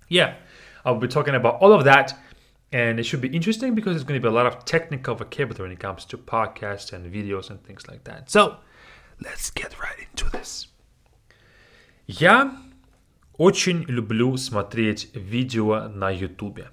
yeah, 0.09 0.35
I'll 0.88 0.97
be 0.97 1.07
talking 1.07 1.35
about 1.35 1.61
all 1.61 1.75
of 1.75 1.85
that. 1.85 2.18
And 2.73 2.99
it 2.99 3.04
should 3.04 3.21
be 3.21 3.28
interesting 3.28 3.75
because 3.75 3.92
there's 3.92 4.04
going 4.04 4.21
to 4.21 4.26
be 4.26 4.33
a 4.33 4.37
lot 4.40 4.47
of 4.47 4.64
technical 4.64 5.14
vocabulary 5.14 5.68
when 5.68 5.73
it 5.73 5.80
comes 5.80 6.07
to 6.07 6.16
podcasts 6.16 6.95
and 6.95 7.12
videos 7.12 7.50
and 7.50 7.62
things 7.62 7.87
like 7.88 8.04
that. 8.04 8.30
So, 8.30 8.57
let's 9.21 9.50
get 9.50 9.78
right 9.78 9.99
into 10.09 10.30
this. 10.30 10.68
Я 12.07 12.57
очень 13.37 13.85
люблю 13.85 14.38
смотреть 14.38 15.11
видео 15.14 15.88
на 15.88 16.11
YouTube. 16.11 16.66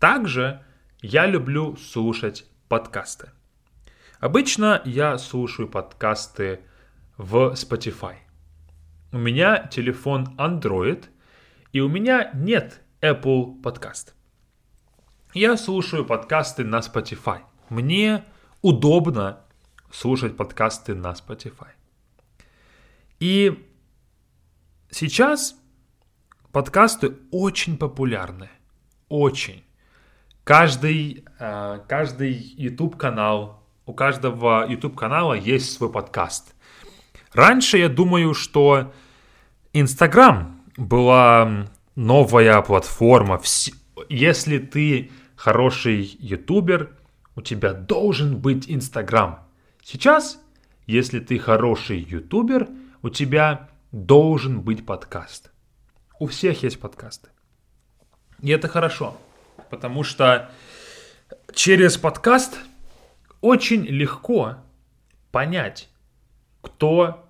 Также 0.00 0.60
я 1.00 1.26
люблю 1.26 1.76
слушать 1.76 2.44
подкасты. 2.68 3.30
Обычно 4.18 4.82
я 4.84 5.18
слушаю 5.18 5.68
подкасты 5.68 6.60
в 7.16 7.52
Spotify. 7.52 8.16
У 9.12 9.18
меня 9.18 9.68
телефон 9.68 10.34
Android, 10.36 11.04
и 11.72 11.80
у 11.80 11.88
меня 11.88 12.32
нет 12.34 12.80
Apple 13.04 13.60
Podcast. 13.60 14.14
Я 15.34 15.58
слушаю 15.58 16.06
подкасты 16.06 16.64
на 16.64 16.78
Spotify. 16.78 17.40
Мне 17.68 18.24
удобно 18.62 19.40
слушать 19.92 20.38
подкасты 20.38 20.94
на 20.94 21.12
Spotify. 21.12 21.68
И 23.20 23.68
сейчас 24.90 25.54
подкасты 26.50 27.14
очень 27.30 27.76
популярны. 27.76 28.48
Очень. 29.10 29.64
Каждый, 30.42 31.26
э, 31.38 31.80
каждый 31.86 32.32
YouTube 32.32 32.96
канал, 32.96 33.62
у 33.84 33.92
каждого 33.92 34.66
YouTube 34.66 34.96
канала 34.96 35.34
есть 35.34 35.72
свой 35.72 35.92
подкаст. 35.92 36.54
Раньше 37.34 37.76
я 37.76 37.90
думаю, 37.90 38.32
что 38.32 38.94
Инстаграм 39.74 40.62
была 40.78 41.66
новая 41.94 42.60
платформа. 42.62 43.40
Если 44.08 44.58
ты 44.58 45.10
хороший 45.36 46.16
ютубер, 46.18 46.96
у 47.36 47.42
тебя 47.42 47.72
должен 47.72 48.38
быть 48.38 48.70
Инстаграм. 48.70 49.46
Сейчас, 49.82 50.40
если 50.86 51.20
ты 51.20 51.38
хороший 51.38 51.98
ютубер, 51.98 52.68
у 53.02 53.10
тебя 53.10 53.68
должен 53.92 54.60
быть 54.60 54.86
подкаст. 54.86 55.50
У 56.18 56.26
всех 56.26 56.62
есть 56.62 56.80
подкасты. 56.80 57.28
И 58.40 58.50
это 58.50 58.68
хорошо, 58.68 59.16
потому 59.70 60.04
что 60.04 60.50
через 61.52 61.96
подкаст 61.96 62.58
очень 63.40 63.84
легко 63.84 64.56
понять, 65.30 65.88
кто 66.60 67.28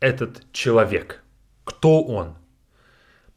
этот 0.00 0.50
человек, 0.52 1.22
кто 1.64 2.02
он. 2.02 2.36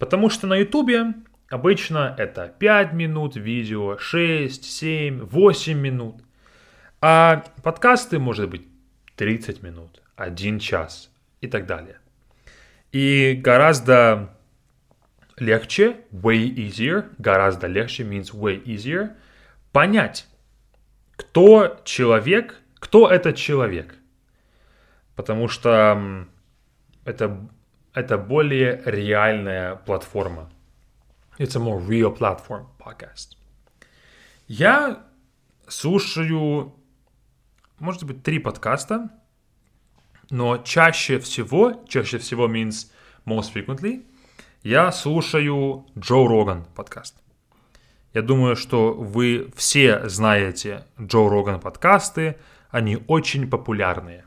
Потому 0.04 0.30
что 0.30 0.48
на 0.48 0.58
ютубе 0.58 1.14
обычно 1.48 2.14
это 2.18 2.54
5 2.60 2.92
минут 2.92 3.38
видео, 3.38 3.98
6, 3.98 4.66
7, 4.66 5.22
8 5.22 5.80
минут. 5.80 6.22
А 7.00 7.46
подкасты 7.64 8.20
может 8.20 8.50
быть 8.50 8.68
30 9.16 9.64
минут, 9.64 10.02
1 10.18 10.60
час 10.60 11.10
и 11.40 11.48
так 11.48 11.68
далее. 11.68 12.00
И 12.92 13.40
гораздо 13.42 14.36
легче, 15.38 16.02
way 16.12 16.54
easier, 16.54 17.06
гораздо 17.18 17.68
легче 17.68 18.04
means 18.04 18.34
way 18.34 18.62
easier, 18.66 19.16
понять, 19.72 20.28
кто 21.16 21.80
человек, 21.86 22.60
кто 22.76 23.10
этот 23.10 23.38
человек. 23.38 23.96
Потому 25.16 25.48
что 25.48 26.28
это, 27.06 27.48
это 27.93 28.17
более 28.17 28.82
реальная 28.86 29.75
платформа. 29.75 30.49
It's 31.38 31.56
a 31.56 31.60
more 31.60 31.79
real 31.86 32.15
platform 32.15 32.67
podcast. 32.79 33.38
Я 34.47 35.03
слушаю, 35.67 36.73
может 37.79 38.03
быть, 38.03 38.23
три 38.23 38.39
подкаста, 38.39 39.10
но 40.29 40.58
чаще 40.58 41.19
всего, 41.19 41.84
чаще 41.88 42.17
всего 42.17 42.47
means 42.47 42.91
most 43.25 43.53
frequently, 43.53 44.06
я 44.63 44.91
слушаю 44.91 45.86
Джо 45.97 46.27
Роган 46.27 46.65
подкаст. 46.75 47.15
Я 48.13 48.21
думаю, 48.21 48.56
что 48.56 48.93
вы 48.93 49.51
все 49.56 50.08
знаете 50.08 50.86
Джо 50.99 51.29
Роган 51.29 51.60
подкасты, 51.60 52.38
они 52.69 53.03
очень 53.08 53.49
популярные 53.49 54.25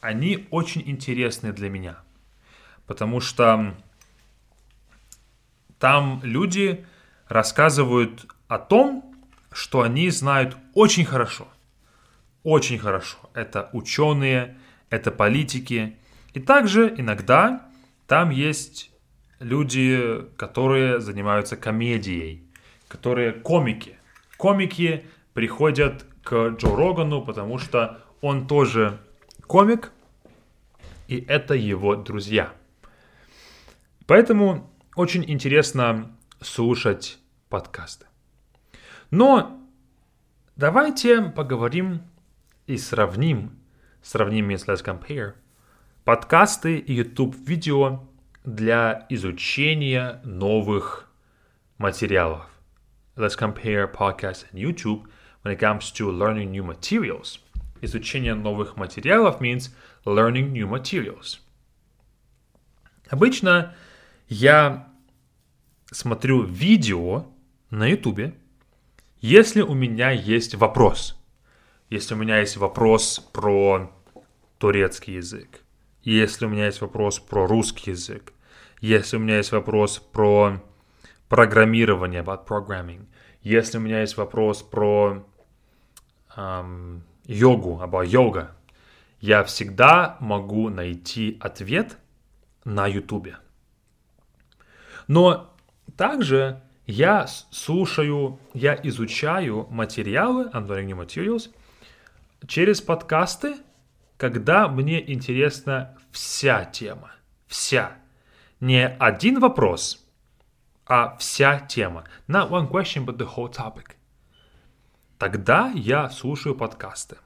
они 0.00 0.46
очень 0.50 0.82
интересны 0.86 1.52
для 1.52 1.68
меня. 1.68 1.98
Потому 2.90 3.20
что 3.20 3.76
там 5.78 6.20
люди 6.24 6.84
рассказывают 7.28 8.26
о 8.48 8.58
том, 8.58 9.14
что 9.52 9.82
они 9.82 10.10
знают 10.10 10.56
очень 10.74 11.04
хорошо. 11.04 11.46
Очень 12.42 12.80
хорошо. 12.80 13.16
Это 13.32 13.70
ученые, 13.74 14.58
это 14.88 15.12
политики. 15.12 15.98
И 16.34 16.40
также 16.40 16.92
иногда 16.96 17.64
там 18.08 18.30
есть 18.30 18.90
люди, 19.38 20.26
которые 20.36 20.98
занимаются 20.98 21.56
комедией, 21.56 22.42
которые 22.88 23.30
комики. 23.30 23.98
Комики 24.36 25.04
приходят 25.32 26.04
к 26.24 26.56
Джо 26.58 26.74
Рогану, 26.74 27.24
потому 27.24 27.58
что 27.58 28.00
он 28.20 28.48
тоже 28.48 28.98
комик, 29.46 29.92
и 31.06 31.24
это 31.28 31.54
его 31.54 31.94
друзья. 31.94 32.52
Поэтому 34.10 34.68
очень 34.96 35.24
интересно 35.30 36.10
слушать 36.40 37.20
подкасты. 37.48 38.06
Но 39.12 39.64
давайте 40.56 41.22
поговорим 41.22 42.02
и 42.66 42.76
сравним, 42.76 43.56
сравним, 44.02 44.48
если 44.48 44.74
let's 44.74 44.84
compare, 44.84 45.34
подкасты 46.02 46.78
и 46.78 46.92
YouTube-видео 46.92 48.00
для 48.42 49.06
изучения 49.10 50.20
новых 50.24 51.08
материалов. 51.78 52.50
Let's 53.14 53.38
compare 53.38 53.88
podcasts 53.88 54.44
and 54.50 54.54
YouTube 54.54 55.04
when 55.44 55.56
it 55.56 55.60
comes 55.60 55.92
to 55.92 56.10
learning 56.10 56.50
new 56.50 56.64
materials– 56.64 57.38
Изучение 57.80 58.34
новых 58.34 58.76
материалов 58.76 59.40
means 59.40 59.72
learning 60.04 60.50
new 60.50 60.68
materials. 60.68 61.38
Обычно 63.08 63.72
я 64.30 64.88
смотрю 65.90 66.44
видео 66.44 67.26
на 67.68 67.86
YouTube, 67.88 68.32
если 69.20 69.60
у 69.60 69.74
меня 69.74 70.12
есть 70.12 70.54
вопрос. 70.54 71.20
Если 71.90 72.14
у 72.14 72.16
меня 72.16 72.38
есть 72.38 72.56
вопрос 72.56 73.18
про 73.32 73.90
турецкий 74.58 75.16
язык, 75.16 75.62
если 76.04 76.46
у 76.46 76.48
меня 76.48 76.66
есть 76.66 76.80
вопрос 76.80 77.18
про 77.18 77.48
русский 77.48 77.90
язык, 77.90 78.32
если 78.80 79.16
у 79.16 79.20
меня 79.20 79.38
есть 79.38 79.50
вопрос 79.50 79.98
про 79.98 80.62
программирование, 81.28 82.22
about 82.22 82.46
programming, 82.46 83.06
если 83.42 83.78
у 83.78 83.80
меня 83.80 84.02
есть 84.02 84.16
вопрос 84.16 84.62
про 84.62 85.26
um, 86.36 87.00
йогу, 87.24 87.80
about 87.82 88.06
йога, 88.06 88.56
я 89.20 89.42
всегда 89.42 90.16
могу 90.20 90.68
найти 90.68 91.36
ответ 91.40 91.98
на 92.64 92.86
YouTube. 92.86 93.34
Но 95.10 95.52
также 95.96 96.62
я 96.86 97.26
слушаю, 97.26 98.38
я 98.54 98.78
изучаю 98.84 99.66
материалы, 99.68 100.48
I'm 100.52 100.68
learning 100.68 100.90
new 100.90 101.04
materials, 101.04 101.50
через 102.46 102.80
подкасты, 102.80 103.56
когда 104.16 104.68
мне 104.68 105.12
интересна 105.12 105.98
вся 106.12 106.64
тема. 106.64 107.10
Вся. 107.48 107.94
Не 108.60 108.86
один 108.86 109.40
вопрос, 109.40 110.06
а 110.86 111.16
вся 111.16 111.58
тема. 111.58 112.04
Not 112.28 112.50
one 112.50 112.70
question, 112.70 113.04
but 113.04 113.16
the 113.16 113.28
whole 113.34 113.52
topic 113.52 113.96
тогда 115.18 115.72
я 115.74 116.08
слушаю 116.08 116.54
подкасты. 116.54 117.16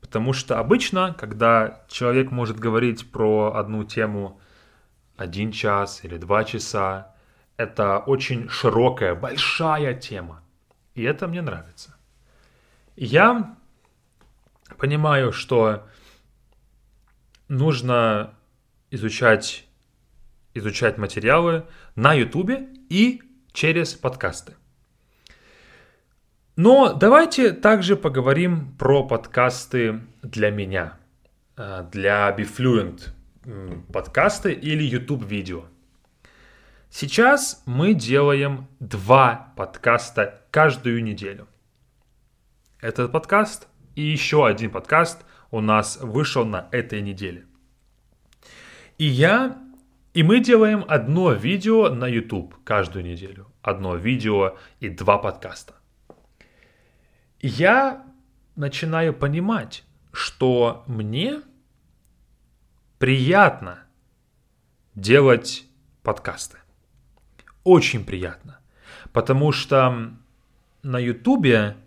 Потому 0.00 0.32
что 0.32 0.60
обычно, 0.60 1.14
когда 1.18 1.82
человек 1.88 2.30
может 2.30 2.60
говорить 2.60 3.10
про 3.10 3.54
одну 3.56 3.82
тему 3.82 4.40
один 5.20 5.52
час 5.52 6.02
или 6.02 6.16
два 6.16 6.44
часа, 6.44 7.14
это 7.58 7.98
очень 7.98 8.48
широкая, 8.48 9.14
большая 9.14 9.94
тема. 9.94 10.42
И 10.94 11.02
это 11.02 11.28
мне 11.28 11.42
нравится. 11.42 11.94
Я 12.96 13.56
понимаю, 14.78 15.32
что 15.32 15.86
нужно 17.48 18.32
изучать, 18.90 19.66
изучать 20.54 20.96
материалы 20.96 21.66
на 21.96 22.14
YouTube 22.14 22.52
и 22.88 23.22
через 23.52 23.92
подкасты. 23.92 24.54
Но 26.56 26.94
давайте 26.94 27.52
также 27.52 27.94
поговорим 27.94 28.74
про 28.78 29.06
подкасты 29.06 30.00
для 30.22 30.50
меня, 30.50 30.98
э, 31.56 31.86
для 31.92 32.34
BeFluent 32.36 33.19
подкасты 33.92 34.52
или 34.52 34.82
YouTube 34.82 35.24
видео. 35.24 35.64
Сейчас 36.90 37.62
мы 37.66 37.94
делаем 37.94 38.66
два 38.80 39.52
подкаста 39.56 40.42
каждую 40.50 41.02
неделю. 41.02 41.48
Этот 42.80 43.12
подкаст 43.12 43.68
и 43.94 44.02
еще 44.02 44.46
один 44.46 44.70
подкаст 44.70 45.24
у 45.50 45.60
нас 45.60 45.98
вышел 46.00 46.44
на 46.44 46.68
этой 46.72 47.00
неделе. 47.00 47.46
И 48.98 49.04
я, 49.04 49.58
и 50.14 50.22
мы 50.22 50.40
делаем 50.40 50.84
одно 50.88 51.32
видео 51.32 51.88
на 51.88 52.06
YouTube 52.06 52.54
каждую 52.64 53.04
неделю. 53.04 53.46
Одно 53.62 53.96
видео 53.96 54.56
и 54.80 54.88
два 54.88 55.18
подкаста. 55.18 55.74
Я 57.40 58.04
начинаю 58.56 59.14
понимать, 59.14 59.84
что 60.12 60.84
мне 60.86 61.42
приятно 63.00 63.78
делать 64.94 65.64
подкасты. 66.02 66.58
Очень 67.64 68.04
приятно. 68.04 68.60
Потому 69.14 69.52
что 69.52 70.12
на 70.82 70.98
Ютубе 70.98 71.78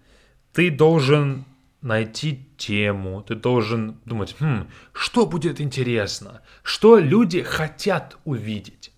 ты 0.54 0.72
должен 0.72 1.46
найти 1.82 2.50
тему, 2.58 3.22
ты 3.22 3.36
должен 3.36 4.00
думать, 4.06 4.36
хм, 4.40 4.68
что 4.92 5.28
будет 5.28 5.62
интересно, 5.62 6.42
что 6.64 6.98
люди 6.98 7.44
хотят 7.44 8.18
увидеть. 8.26 8.92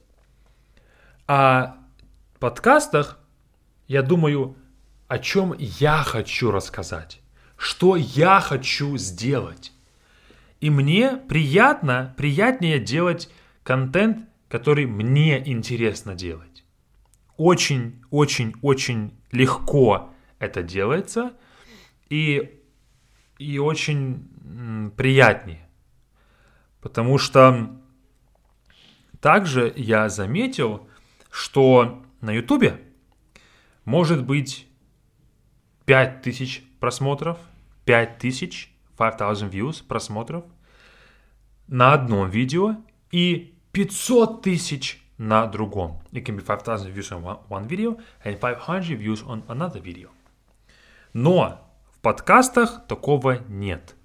А 1.28 1.78
в 2.36 2.40
подкастах 2.40 3.20
я 3.90 4.02
думаю, 4.02 4.56
о 5.10 5.20
чем 5.20 5.54
я 5.60 5.98
хочу 5.98 6.50
рассказать, 6.50 7.20
что 7.58 7.98
я 7.98 8.40
хочу 8.40 8.96
сделать. 8.96 9.74
И 10.62 10.70
мне 10.70 11.18
приятно, 11.18 12.14
приятнее 12.18 12.80
делать 12.80 13.30
контент, 13.64 14.28
который 14.48 14.86
мне 14.86 15.48
интересно 15.50 16.16
делать. 16.16 16.64
Очень, 17.38 18.02
очень, 18.10 18.54
очень 18.62 19.14
легко 19.32 20.14
это 20.40 20.64
делается 20.64 21.34
и, 22.10 22.62
и 23.38 23.60
очень 23.60 24.92
приятнее. 24.96 25.68
Потому 26.82 27.18
что 27.18 27.82
также 29.20 29.74
я 29.76 30.08
заметил, 30.08 30.88
что 31.32 32.06
на 32.22 32.32
Ютубе 32.32 32.80
может 33.84 34.24
быть 34.24 34.68
5000 35.86 36.64
просмотров, 36.80 37.40
5000 37.86 38.75
5000 38.98 39.50
views, 39.52 39.84
просмотров 39.86 40.44
на 41.68 41.94
одном 41.94 42.30
видео 42.30 42.78
и 43.12 43.56
500 43.72 44.42
тысяч 44.42 45.02
на 45.18 45.48
другом. 45.48 46.02
It 46.12 46.26
can 46.26 46.38
be 46.38 46.44
5000 46.44 46.90
views 46.90 47.12
on 47.12 47.40
one, 47.50 47.68
video 47.68 48.00
and 48.24 48.40
500 48.40 48.98
views 48.98 49.24
on 49.26 49.46
another 49.48 49.82
video. 49.82 50.10
Но 51.14 51.62
в 51.94 52.00
подкастах 52.02 52.86
такого 52.88 53.40
нет. 53.48 53.96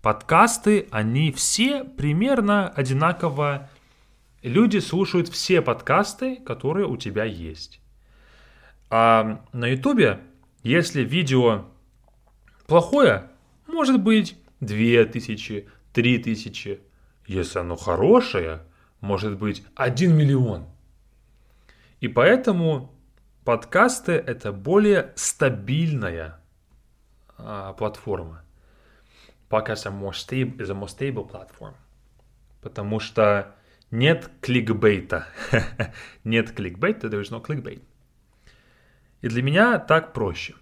Подкасты, 0.00 0.88
они 0.90 1.32
все 1.32 1.84
примерно 1.84 2.68
одинаково. 2.68 3.68
Люди 4.42 4.78
слушают 4.78 5.28
все 5.28 5.62
подкасты, 5.62 6.36
которые 6.36 6.86
у 6.86 6.96
тебя 6.96 7.24
есть. 7.24 7.80
А 8.90 9.44
на 9.52 9.66
ютубе, 9.66 10.20
если 10.62 11.02
видео 11.02 11.66
плохое, 12.66 13.30
может 13.72 14.00
быть 14.00 14.36
2000, 14.60 15.68
3000. 15.92 16.80
Если 17.26 17.58
оно 17.58 17.76
хорошее, 17.76 18.62
может 19.00 19.38
быть 19.38 19.64
1 19.74 20.16
миллион. 20.16 20.66
И 22.00 22.08
поэтому 22.08 22.92
подкасты 23.44 24.12
это 24.12 24.52
более 24.52 25.12
стабильная 25.16 26.40
а, 27.38 27.72
платформа. 27.74 28.42
Stable, 29.50 30.56
is 30.56 30.70
a 30.70 30.74
more 30.74 30.88
stable 30.88 31.30
platform. 31.30 31.74
Потому 32.60 33.00
что 33.00 33.54
нет 33.90 34.30
кликбейта. 34.40 35.26
нет 36.24 36.52
кликбейта, 36.52 37.08
there 37.08 37.20
is 37.20 37.30
no 37.30 37.44
clickbait. 37.44 37.82
И 39.20 39.28
для 39.28 39.42
меня 39.42 39.78
так 39.78 40.12
проще. 40.12 40.54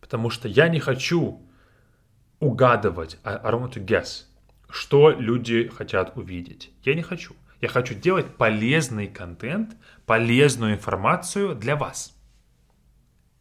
Потому 0.00 0.28
что 0.28 0.48
я 0.48 0.68
не 0.68 0.80
хочу 0.80 1.40
угадывать, 2.42 3.18
I, 3.22 3.36
I 3.36 3.52
don't 3.52 3.62
want 3.62 3.74
to 3.74 3.84
guess, 3.84 4.24
что 4.68 5.10
люди 5.10 5.68
хотят 5.68 6.16
увидеть. 6.16 6.72
Я 6.82 6.94
не 6.94 7.02
хочу. 7.02 7.36
Я 7.60 7.68
хочу 7.68 7.94
делать 7.94 8.36
полезный 8.36 9.06
контент, 9.06 9.76
полезную 10.06 10.74
информацию 10.74 11.54
для 11.54 11.76
вас. 11.76 12.18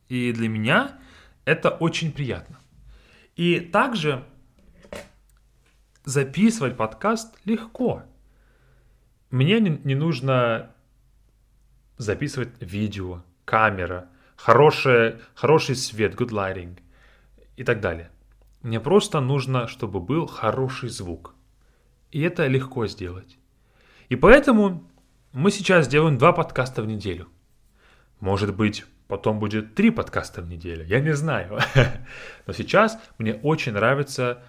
И 0.07 0.31
для 0.33 0.47
меня 0.47 0.99
это 1.45 1.71
очень 1.71 2.11
приятно. 2.11 2.59
И 3.35 3.59
также 3.59 4.23
записывать 6.05 6.77
подкаст 6.77 7.35
легко. 7.45 8.03
Мне 9.31 9.59
не, 9.59 9.81
не 9.83 9.95
нужно 9.95 10.75
записывать 11.97 12.49
видео, 12.59 13.23
камера, 13.45 14.09
хороший, 14.35 15.15
хороший 15.33 15.75
свет, 15.75 16.13
good 16.13 16.29
lighting 16.29 16.77
и 17.55 17.63
так 17.63 17.81
далее. 17.81 18.11
Мне 18.61 18.79
просто 18.79 19.19
нужно, 19.19 19.67
чтобы 19.67 19.99
был 19.99 20.27
хороший 20.27 20.89
звук. 20.89 21.33
И 22.11 22.21
это 22.21 22.47
легко 22.47 22.87
сделать. 22.87 23.37
И 24.09 24.15
поэтому 24.15 24.83
мы 25.33 25.51
сейчас 25.51 25.87
делаем 25.87 26.17
два 26.17 26.33
подкаста 26.33 26.81
в 26.81 26.87
неделю. 26.87 27.27
Может 28.19 28.55
быть, 28.55 28.85
потом 29.07 29.39
будет 29.39 29.73
три 29.73 29.89
подкаста 29.89 30.41
в 30.41 30.47
неделю, 30.47 30.85
я 30.85 30.99
не 30.99 31.15
знаю. 31.15 31.59
Но 32.45 32.53
сейчас 32.53 32.99
мне 33.17 33.35
очень 33.35 33.73
нравится... 33.73 34.43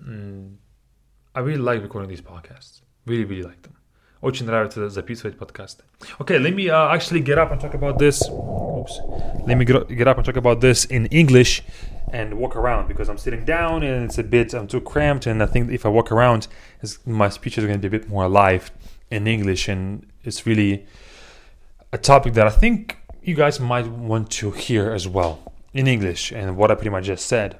I 0.00 1.42
really 1.42 1.58
like 1.58 1.82
recording 1.82 2.08
these 2.08 2.22
podcasts. 2.22 2.82
Really, 3.06 3.24
really 3.24 3.42
like 3.42 3.60
them. 3.62 3.74
Очень 4.20 4.46
нравится 4.46 4.88
записывать 4.88 5.36
подкасты. 5.36 5.84
Okay, 6.18 6.38
let 6.38 6.54
me 6.54 6.68
uh, 6.68 6.90
actually 6.90 7.22
get 7.22 7.38
up 7.38 7.50
and 7.50 7.60
talk 7.60 7.74
about 7.74 7.98
this. 7.98 8.22
Let 9.46 9.58
me 9.58 9.64
get 9.64 10.08
up 10.08 10.16
and 10.16 10.24
talk 10.24 10.36
about 10.36 10.60
this 10.60 10.84
in 10.84 11.06
English 11.06 11.62
and 12.12 12.34
walk 12.34 12.56
around 12.56 12.88
because 12.88 13.08
I'm 13.08 13.18
sitting 13.18 13.44
down 13.44 13.82
and 13.82 14.04
it's 14.04 14.18
a 14.18 14.22
bit 14.22 14.54
I'm 14.54 14.66
too 14.66 14.80
cramped 14.80 15.26
and 15.26 15.42
I 15.42 15.46
think 15.46 15.70
if 15.70 15.84
I 15.84 15.88
walk 15.88 16.12
around 16.12 16.46
my 17.04 17.28
speech 17.28 17.58
is 17.58 17.64
going 17.64 17.80
to 17.80 17.88
be 17.88 17.96
a 17.96 18.00
bit 18.00 18.08
more 18.08 18.24
alive 18.24 18.70
in 19.10 19.26
English 19.26 19.68
and 19.68 20.06
it's 20.22 20.46
really 20.46 20.86
a 21.92 21.98
topic 21.98 22.34
that 22.34 22.46
I 22.46 22.50
think 22.50 22.98
you 23.22 23.34
guys 23.34 23.58
might 23.58 23.86
want 23.86 24.30
to 24.32 24.50
hear 24.50 24.92
as 24.92 25.08
well 25.08 25.52
in 25.72 25.86
English 25.86 26.32
and 26.32 26.56
what 26.56 26.70
I 26.70 26.74
pretty 26.74 26.90
much 26.90 27.04
just 27.04 27.26
said. 27.26 27.58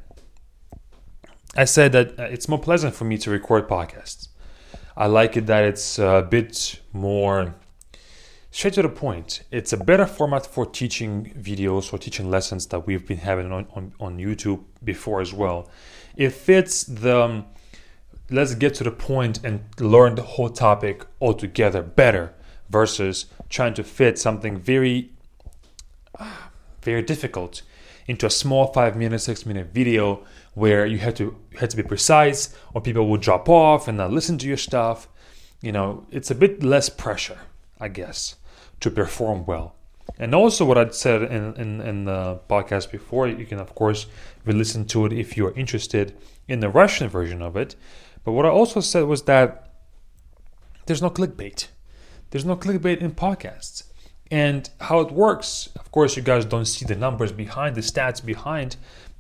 I 1.57 1.65
said 1.65 1.93
that 1.93 2.19
uh, 2.19 2.25
it's 2.25 2.49
more 2.49 2.59
pleasant 2.59 2.95
for 2.95 3.05
me 3.05 3.17
to 3.19 3.31
record 3.31 3.69
podcasts. 3.69 4.29
I 4.97 5.07
like 5.07 5.37
it 5.37 5.47
that 5.47 5.65
it's 5.65 5.99
a 5.99 6.27
bit 6.29 6.81
more 6.93 7.55
straight 8.55 8.73
to 8.73 8.83
the 8.83 8.89
point. 8.89 9.43
It's 9.51 9.73
a 9.73 9.77
better 9.77 10.07
format 10.07 10.47
for 10.47 10.65
teaching 10.65 11.35
videos 11.37 11.93
or 11.93 11.99
teaching 11.99 12.31
lessons 12.31 12.67
that 12.69 12.87
we've 12.87 13.05
been 13.05 13.19
having 13.19 13.51
on, 13.51 13.67
on, 13.75 13.93
on 13.99 14.19
YouTube 14.19 14.63
before 14.85 15.21
as 15.21 15.33
well. 15.33 15.69
It 16.17 16.31
fits 16.31 16.85
the 16.85 17.21
um, 17.21 17.47
let's 18.31 18.55
get 18.55 18.75
to 18.75 18.85
the 18.85 18.93
point 18.93 19.41
and 19.43 19.65
learn 19.81 20.15
the 20.15 20.23
whole 20.23 20.51
topic 20.51 21.05
altogether 21.21 21.83
better 21.83 22.33
versus 22.71 23.27
trying 23.49 23.75
to 23.75 23.83
fit 23.83 24.21
something 24.21 24.57
very 24.57 25.11
very 26.83 27.03
difficult 27.03 27.63
into 28.07 28.25
a 28.25 28.31
small 28.31 28.73
five 28.73 28.95
minute 28.95 29.19
six 29.19 29.45
minute 29.45 29.75
video 29.75 30.25
where 30.55 30.87
you 30.87 30.99
have 30.99 31.15
to 31.15 31.37
you 31.51 31.59
have 31.59 31.71
to 31.71 31.77
be 31.77 31.83
precise 31.83 32.57
or 32.73 32.81
people 32.81 33.09
will 33.09 33.17
drop 33.17 33.49
off 33.49 33.89
and 33.89 33.99
not 33.99 34.13
listen 34.13 34.39
to 34.39 34.47
your 34.47 34.57
stuff 34.57 35.09
you 35.61 35.73
know 35.73 36.07
it's 36.13 36.31
a 36.31 36.35
bit 36.35 36.63
less 36.63 36.89
pressure 36.89 37.41
i 37.81 37.89
guess 37.89 38.37
to 38.81 38.91
perform 38.91 39.47
well. 39.47 39.77
And 40.19 40.35
also, 40.35 40.65
what 40.65 40.79
I'd 40.79 40.95
said 40.95 41.23
in, 41.23 41.55
in, 41.55 41.81
in 41.81 42.05
the 42.05 42.41
podcast 42.49 42.91
before, 42.91 43.27
you 43.27 43.47
can, 43.47 43.59
of 43.59 43.75
course, 43.75 44.07
listen 44.47 44.85
to 44.87 45.07
it 45.07 45.13
if 45.13 45.37
you're 45.37 45.55
interested 45.55 46.17
in 46.47 46.61
the 46.61 46.69
Russian 46.69 47.09
version 47.09 47.43
of 47.43 47.57
it. 47.57 47.75
But 48.23 48.33
what 48.33 48.47
I 48.47 48.51
also 48.51 48.81
said 48.81 49.05
was 49.05 49.23
that 49.23 49.73
there's 50.87 51.03
no 51.03 51.11
clickbait. 51.11 51.69
There's 52.31 52.45
no 52.45 52.57
clickbait 52.57 52.99
in 52.99 53.13
podcasts. 53.13 53.85
And 54.31 54.69
how 54.81 55.01
it 55.01 55.11
works, 55.11 55.69
of 55.77 55.91
course, 55.91 56.17
you 56.17 56.23
guys 56.23 56.45
don't 56.45 56.67
see 56.67 56.85
the 56.85 56.97
numbers 56.97 57.33
behind, 57.33 57.77
the 57.77 57.81
stats 57.81 58.25
behind 58.25 58.77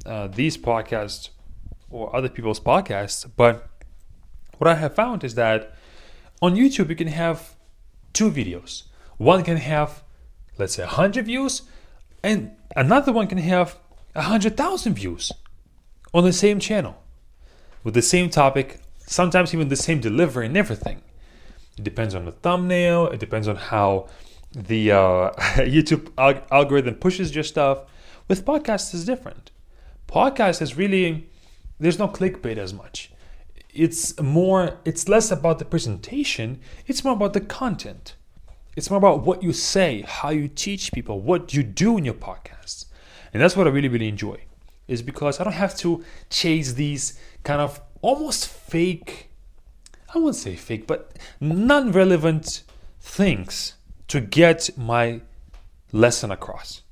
uh, 0.07 0.29
these 0.29 0.57
podcasts 0.57 1.31
or 1.91 2.15
other 2.15 2.29
people's 2.29 2.61
podcasts, 2.61 3.29
but 3.37 3.69
what 4.59 4.69
I 4.69 4.75
have 4.75 4.95
found 4.95 5.25
is 5.25 5.35
that 5.37 5.75
on 6.43 6.55
YouTube 6.55 6.89
you 6.89 6.97
can 6.97 7.09
have 7.09 7.55
two 8.13 8.31
videos. 8.31 8.85
One 9.17 9.45
can 9.45 9.57
have, 9.57 10.03
let's 10.59 10.75
say, 10.75 10.83
100 10.83 11.27
views, 11.27 11.63
and 12.23 12.57
another 12.77 13.13
one 13.13 13.27
can 13.27 13.39
have 13.39 13.79
100,000 14.15 14.95
views 14.95 15.33
on 16.13 16.25
the 16.25 16.33
same 16.33 16.61
channel 16.61 16.97
with 17.85 17.95
the 17.95 18.03
same 18.03 18.31
topic, 18.31 18.81
sometimes 19.07 19.55
even 19.55 19.69
the 19.69 19.77
same 19.77 20.01
delivery 20.01 20.47
and 20.47 20.57
everything. 20.57 21.03
It 21.77 21.85
depends 21.85 22.15
on 22.15 22.25
the 22.25 22.33
thumbnail, 22.33 23.09
it 23.09 23.21
depends 23.21 23.47
on 23.47 23.57
how 23.57 24.09
the 24.53 24.93
uh, 24.93 25.31
YouTube 25.57 26.11
alg- 26.13 26.45
algorithm 26.51 26.95
pushes 26.95 27.35
your 27.35 27.45
stuff. 27.45 27.81
With 28.29 28.45
podcasts, 28.45 28.95
it's 28.95 29.05
different. 29.05 29.51
Podcast 30.09 30.63
is 30.63 30.77
really, 30.77 31.29
there's 31.79 31.99
no 31.99 32.09
clickbait 32.09 32.57
as 32.57 32.73
much. 32.73 33.13
It's 33.73 34.19
more, 34.21 34.79
it's 34.85 35.09
less 35.09 35.31
about 35.31 35.59
the 35.59 35.65
presentation, 35.65 36.61
it's 36.87 37.05
more 37.05 37.15
about 37.15 37.33
the 37.33 37.41
content. 37.41 38.15
It's 38.77 38.91
more 38.91 38.99
about 38.99 39.25
what 39.25 39.43
you 39.43 39.53
say, 39.53 40.03
how 40.03 40.31
you 40.31 40.49
teach 40.49 40.93
people, 40.93 41.21
what 41.21 41.55
you 41.55 41.63
do 41.63 41.97
in 41.97 42.05
your 42.05 42.15
podcast. 42.15 42.87
And 43.33 43.41
that's 43.41 43.57
what 43.57 43.67
I 43.67 43.71
really, 43.71 43.89
really 43.89 44.09
enjoy, 44.09 44.41
is 44.89 45.01
because 45.01 45.41
I 45.41 45.45
don't 45.45 45.53
have 45.53 45.77
to 45.79 46.05
chase 46.29 46.75
these 46.75 47.19
kind 47.45 47.61
of 47.61 47.81
almost 48.03 48.49
fake, 48.49 49.31
I 50.15 50.19
won't 50.19 50.37
say 50.37 50.57
fake, 50.57 50.87
but 50.87 51.17
non 51.41 51.93
relevant 51.93 52.63
things 53.01 53.75
to 54.09 54.21
get 54.21 54.71
my 54.77 55.21
lesson 55.93 56.31
across. 56.31 56.83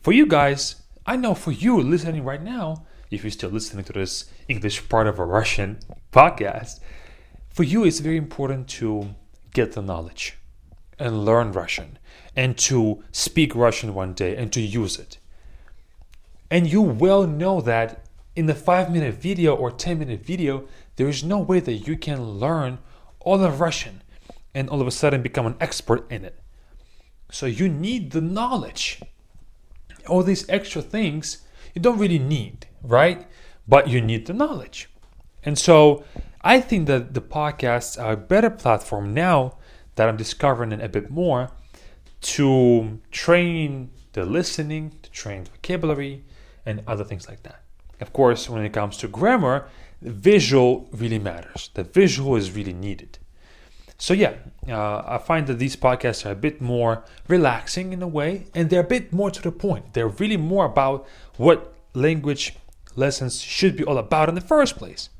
For 0.00 0.12
you 0.12 0.26
guys, 0.26 0.76
I 1.06 1.16
know 1.16 1.34
for 1.34 1.52
you 1.52 1.80
listening 1.80 2.24
right 2.24 2.42
now, 2.42 2.86
if 3.10 3.22
you're 3.22 3.30
still 3.30 3.50
listening 3.50 3.84
to 3.84 3.92
this 3.92 4.30
English 4.48 4.88
part 4.88 5.06
of 5.06 5.18
a 5.18 5.24
Russian 5.24 5.78
podcast, 6.12 6.80
for 7.50 7.64
you 7.64 7.84
it's 7.84 8.00
very 8.00 8.16
important 8.16 8.68
to 8.68 9.14
get 9.52 9.72
the 9.72 9.82
knowledge 9.82 10.38
and 10.98 11.24
learn 11.24 11.52
Russian 11.52 11.98
and 12.34 12.56
to 12.58 13.02
speak 13.12 13.54
Russian 13.54 13.94
one 13.94 14.12
day 14.12 14.36
and 14.36 14.52
to 14.52 14.60
use 14.60 14.98
it. 14.98 15.18
And 16.50 16.70
you 16.70 16.80
well 16.82 17.26
know 17.26 17.60
that 17.60 18.06
in 18.34 18.46
the 18.46 18.54
5 18.54 18.90
minute 18.90 19.14
video 19.14 19.54
or 19.54 19.70
10 19.70 19.98
minute 19.98 20.24
video, 20.24 20.66
there 20.96 21.08
is 21.08 21.24
no 21.24 21.38
way 21.38 21.60
that 21.60 21.86
you 21.88 21.96
can 21.96 22.22
learn 22.38 22.78
all 23.20 23.42
of 23.42 23.60
Russian 23.60 24.02
and 24.54 24.68
all 24.70 24.80
of 24.80 24.86
a 24.86 24.92
sudden 24.92 25.22
become 25.22 25.46
an 25.46 25.56
expert 25.60 26.10
in 26.10 26.24
it. 26.24 26.40
So 27.30 27.46
you 27.46 27.68
need 27.68 28.12
the 28.12 28.20
knowledge. 28.20 29.00
All 30.08 30.22
these 30.22 30.48
extra 30.48 30.80
things 30.80 31.42
you 31.74 31.82
don't 31.82 31.98
really 31.98 32.18
need, 32.18 32.66
right? 32.82 33.26
But 33.66 33.88
you 33.88 34.00
need 34.00 34.26
the 34.26 34.32
knowledge. 34.32 34.88
And 35.44 35.58
so 35.58 36.04
I 36.40 36.60
think 36.60 36.86
that 36.86 37.14
the 37.14 37.20
podcasts 37.20 38.00
are 38.02 38.12
a 38.12 38.16
better 38.16 38.50
platform 38.50 39.12
now 39.12 39.57
that 39.98 40.08
I'm 40.08 40.16
discovering 40.16 40.72
a 40.72 40.88
bit 40.88 41.10
more 41.10 41.50
to 42.20 43.00
train 43.10 43.90
the 44.12 44.24
listening, 44.24 44.92
to 45.02 45.10
train 45.10 45.44
the 45.44 45.50
vocabulary, 45.50 46.24
and 46.64 46.82
other 46.86 47.04
things 47.04 47.28
like 47.28 47.42
that. 47.42 47.62
Of 48.00 48.12
course, 48.12 48.48
when 48.48 48.64
it 48.64 48.72
comes 48.72 48.96
to 48.98 49.08
grammar, 49.08 49.68
the 50.00 50.12
visual 50.12 50.88
really 50.92 51.18
matters. 51.18 51.70
The 51.74 51.82
visual 51.82 52.36
is 52.36 52.52
really 52.52 52.72
needed. 52.72 53.18
So, 53.98 54.14
yeah, 54.14 54.34
uh, 54.68 55.02
I 55.04 55.18
find 55.18 55.48
that 55.48 55.58
these 55.58 55.74
podcasts 55.74 56.24
are 56.24 56.30
a 56.30 56.36
bit 56.36 56.60
more 56.60 57.04
relaxing 57.26 57.92
in 57.92 58.00
a 58.00 58.06
way, 58.06 58.46
and 58.54 58.70
they're 58.70 58.82
a 58.82 58.94
bit 58.96 59.12
more 59.12 59.32
to 59.32 59.42
the 59.42 59.50
point. 59.50 59.94
They're 59.94 60.06
really 60.06 60.36
more 60.36 60.66
about 60.66 61.08
what 61.36 61.74
language 61.94 62.54
lessons 62.94 63.40
should 63.40 63.76
be 63.76 63.82
all 63.82 63.98
about 63.98 64.28
in 64.28 64.36
the 64.36 64.40
first 64.40 64.76
place, 64.76 65.10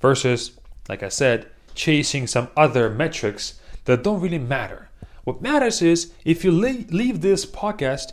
versus, 0.00 0.58
like 0.88 1.04
I 1.04 1.10
said, 1.10 1.46
chasing 1.76 2.26
some 2.26 2.48
other 2.56 2.90
metrics 2.90 3.60
that 3.84 4.02
don't 4.02 4.20
really 4.20 4.38
matter. 4.38 4.88
What 5.24 5.40
matters 5.40 5.80
is 5.80 6.12
if 6.24 6.44
you 6.44 6.52
leave 6.52 7.20
this 7.20 7.46
podcast 7.46 8.12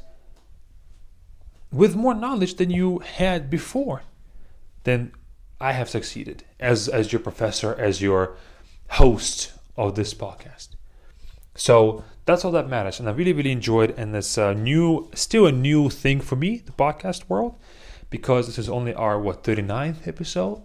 with 1.71 1.95
more 1.95 2.13
knowledge 2.13 2.55
than 2.55 2.69
you 2.69 2.99
had 2.99 3.49
before, 3.49 4.03
then 4.83 5.11
I 5.59 5.73
have 5.73 5.89
succeeded 5.89 6.43
as, 6.59 6.87
as 6.87 7.11
your 7.11 7.19
professor, 7.19 7.75
as 7.75 8.01
your 8.01 8.35
host 8.91 9.53
of 9.77 9.95
this 9.95 10.13
podcast. 10.13 10.69
So 11.55 12.03
that's 12.25 12.45
all 12.45 12.51
that 12.51 12.69
matters. 12.69 12.99
And 12.99 13.07
I 13.07 13.11
really, 13.11 13.33
really 13.33 13.51
enjoyed 13.51 13.93
and 13.97 14.15
it's 14.15 14.37
a 14.37 14.53
new, 14.53 15.09
still 15.13 15.45
a 15.45 15.51
new 15.51 15.89
thing 15.89 16.21
for 16.21 16.35
me, 16.35 16.57
the 16.57 16.71
podcast 16.71 17.29
world, 17.29 17.55
because 18.09 18.47
this 18.47 18.57
is 18.57 18.69
only 18.69 18.93
our, 18.93 19.19
what, 19.19 19.43
39th 19.43 20.07
episode. 20.07 20.61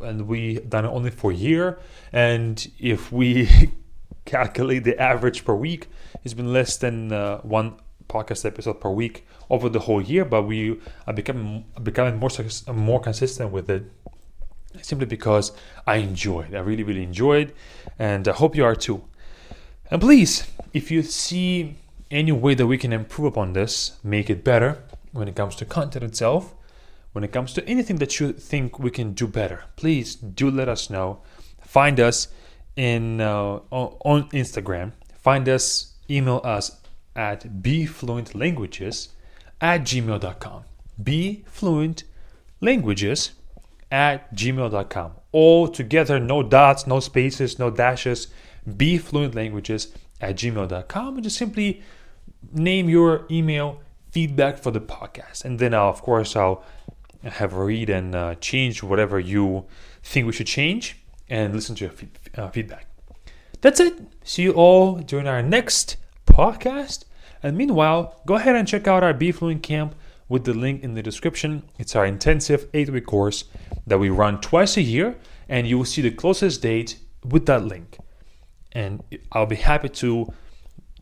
And 0.00 0.28
we 0.28 0.60
done 0.60 0.84
it 0.84 0.88
only 0.88 1.10
for 1.10 1.32
a 1.32 1.34
year. 1.34 1.78
And 2.12 2.64
if 2.78 3.10
we 3.10 3.72
calculate 4.28 4.84
the 4.84 5.00
average 5.00 5.44
per 5.44 5.54
week, 5.54 5.88
it's 6.22 6.34
been 6.34 6.52
less 6.52 6.76
than 6.76 7.12
uh, 7.12 7.38
one 7.38 7.76
podcast 8.08 8.44
episode 8.44 8.80
per 8.80 8.90
week 8.90 9.26
over 9.50 9.68
the 9.68 9.80
whole 9.80 10.02
year. 10.02 10.24
But 10.24 10.42
we 10.42 10.78
are 11.06 11.14
becoming 11.14 11.64
becoming 11.82 12.16
more 12.18 12.30
more 12.72 13.00
consistent 13.00 13.50
with 13.50 13.70
it 13.70 13.90
simply 14.82 15.06
because 15.06 15.52
I 15.86 15.96
enjoyed. 15.96 16.54
I 16.54 16.60
really, 16.60 16.82
really 16.82 17.02
enjoyed, 17.02 17.54
and 17.98 18.28
I 18.28 18.32
hope 18.32 18.54
you 18.54 18.64
are 18.64 18.76
too. 18.76 19.02
And 19.90 20.00
please, 20.00 20.46
if 20.74 20.90
you 20.90 21.02
see 21.02 21.76
any 22.10 22.32
way 22.32 22.54
that 22.54 22.66
we 22.66 22.78
can 22.78 22.92
improve 22.92 23.32
upon 23.32 23.54
this, 23.54 23.98
make 24.04 24.28
it 24.28 24.44
better 24.44 24.82
when 25.12 25.28
it 25.28 25.34
comes 25.34 25.56
to 25.56 25.64
content 25.64 26.04
itself, 26.04 26.54
when 27.12 27.24
it 27.24 27.32
comes 27.32 27.54
to 27.54 27.66
anything 27.66 27.96
that 27.96 28.20
you 28.20 28.32
think 28.32 28.78
we 28.78 28.90
can 28.90 29.14
do 29.14 29.26
better, 29.26 29.64
please 29.76 30.14
do 30.14 30.50
let 30.50 30.68
us 30.68 30.90
know. 30.90 31.22
Find 31.60 31.98
us 31.98 32.28
in 32.78 33.20
uh, 33.20 33.58
on 33.70 34.30
Instagram. 34.30 34.92
Find 35.18 35.46
us, 35.48 35.94
email 36.08 36.40
us 36.44 36.80
at 37.16 37.62
bfluentlanguages 37.62 39.08
at 39.60 39.80
gmail.com. 39.82 40.62
bfluentlanguages 41.02 43.30
at 43.90 44.32
gmail.com. 44.34 45.12
All 45.32 45.66
together, 45.68 46.20
no 46.20 46.44
dots, 46.44 46.86
no 46.86 47.00
spaces, 47.00 47.58
no 47.58 47.70
dashes. 47.70 48.28
bfluentlanguages 48.68 49.90
at 50.20 50.36
gmail.com 50.36 51.14
and 51.14 51.24
just 51.24 51.36
simply 51.36 51.82
name 52.52 52.88
your 52.88 53.26
email 53.30 53.80
feedback 54.12 54.56
for 54.56 54.70
the 54.70 54.80
podcast. 54.80 55.44
And 55.44 55.58
then, 55.58 55.74
I'll, 55.74 55.88
of 55.88 56.02
course, 56.02 56.36
I'll 56.36 56.62
have 57.24 57.54
a 57.54 57.64
read 57.64 57.90
and 57.90 58.14
uh, 58.14 58.36
change 58.36 58.84
whatever 58.84 59.18
you 59.18 59.66
think 60.02 60.26
we 60.26 60.32
should 60.32 60.46
change 60.46 60.96
and 61.29 61.53
listen 61.53 61.75
to 61.75 61.85
your 61.85 61.93
uh, 62.37 62.49
feedback. 62.49 62.87
That's 63.61 63.79
it. 63.79 63.99
See 64.23 64.43
you 64.43 64.53
all 64.53 64.95
during 64.95 65.27
our 65.27 65.41
next 65.41 65.97
podcast. 66.25 67.05
And 67.41 67.57
meanwhile, 67.57 68.21
go 68.25 68.35
ahead 68.35 68.55
and 68.55 68.67
check 68.67 68.87
out 68.87 69.03
our 69.03 69.13
BFluent 69.13 69.63
camp 69.63 69.95
with 70.29 70.45
the 70.45 70.53
link 70.53 70.83
in 70.83 70.93
the 70.93 71.03
description. 71.03 71.63
It's 71.77 71.95
our 71.95 72.05
intensive 72.05 72.67
eight 72.73 72.89
week 72.89 73.05
course 73.05 73.45
that 73.85 73.99
we 73.99 74.09
run 74.09 74.41
twice 74.41 74.77
a 74.77 74.81
year, 74.81 75.15
and 75.49 75.67
you 75.67 75.77
will 75.77 75.85
see 75.85 76.01
the 76.01 76.11
closest 76.11 76.61
date 76.61 76.99
with 77.23 77.45
that 77.45 77.65
link. 77.65 77.97
And 78.71 79.03
I'll 79.31 79.45
be 79.45 79.57
happy 79.57 79.89
to 79.89 80.33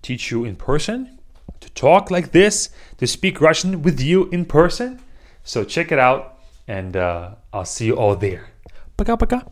teach 0.02 0.32
you 0.32 0.44
in 0.46 0.56
person, 0.56 1.20
to 1.62 1.70
talk 1.72 2.12
like 2.12 2.32
this, 2.32 2.70
to 2.98 3.08
speak 3.08 3.40
Russian 3.40 3.82
with 3.82 4.02
you 4.02 4.28
in 4.30 4.46
person. 4.46 5.00
So 5.44 5.64
check 5.64 5.92
it 5.92 6.00
out, 6.00 6.40
and 6.68 6.98
uh, 6.98 7.36
I'll 7.54 7.66
see 7.66 7.86
you 7.86 7.96
all 7.96 8.16
there. 8.16 8.50
Пока-пока. 8.98 9.46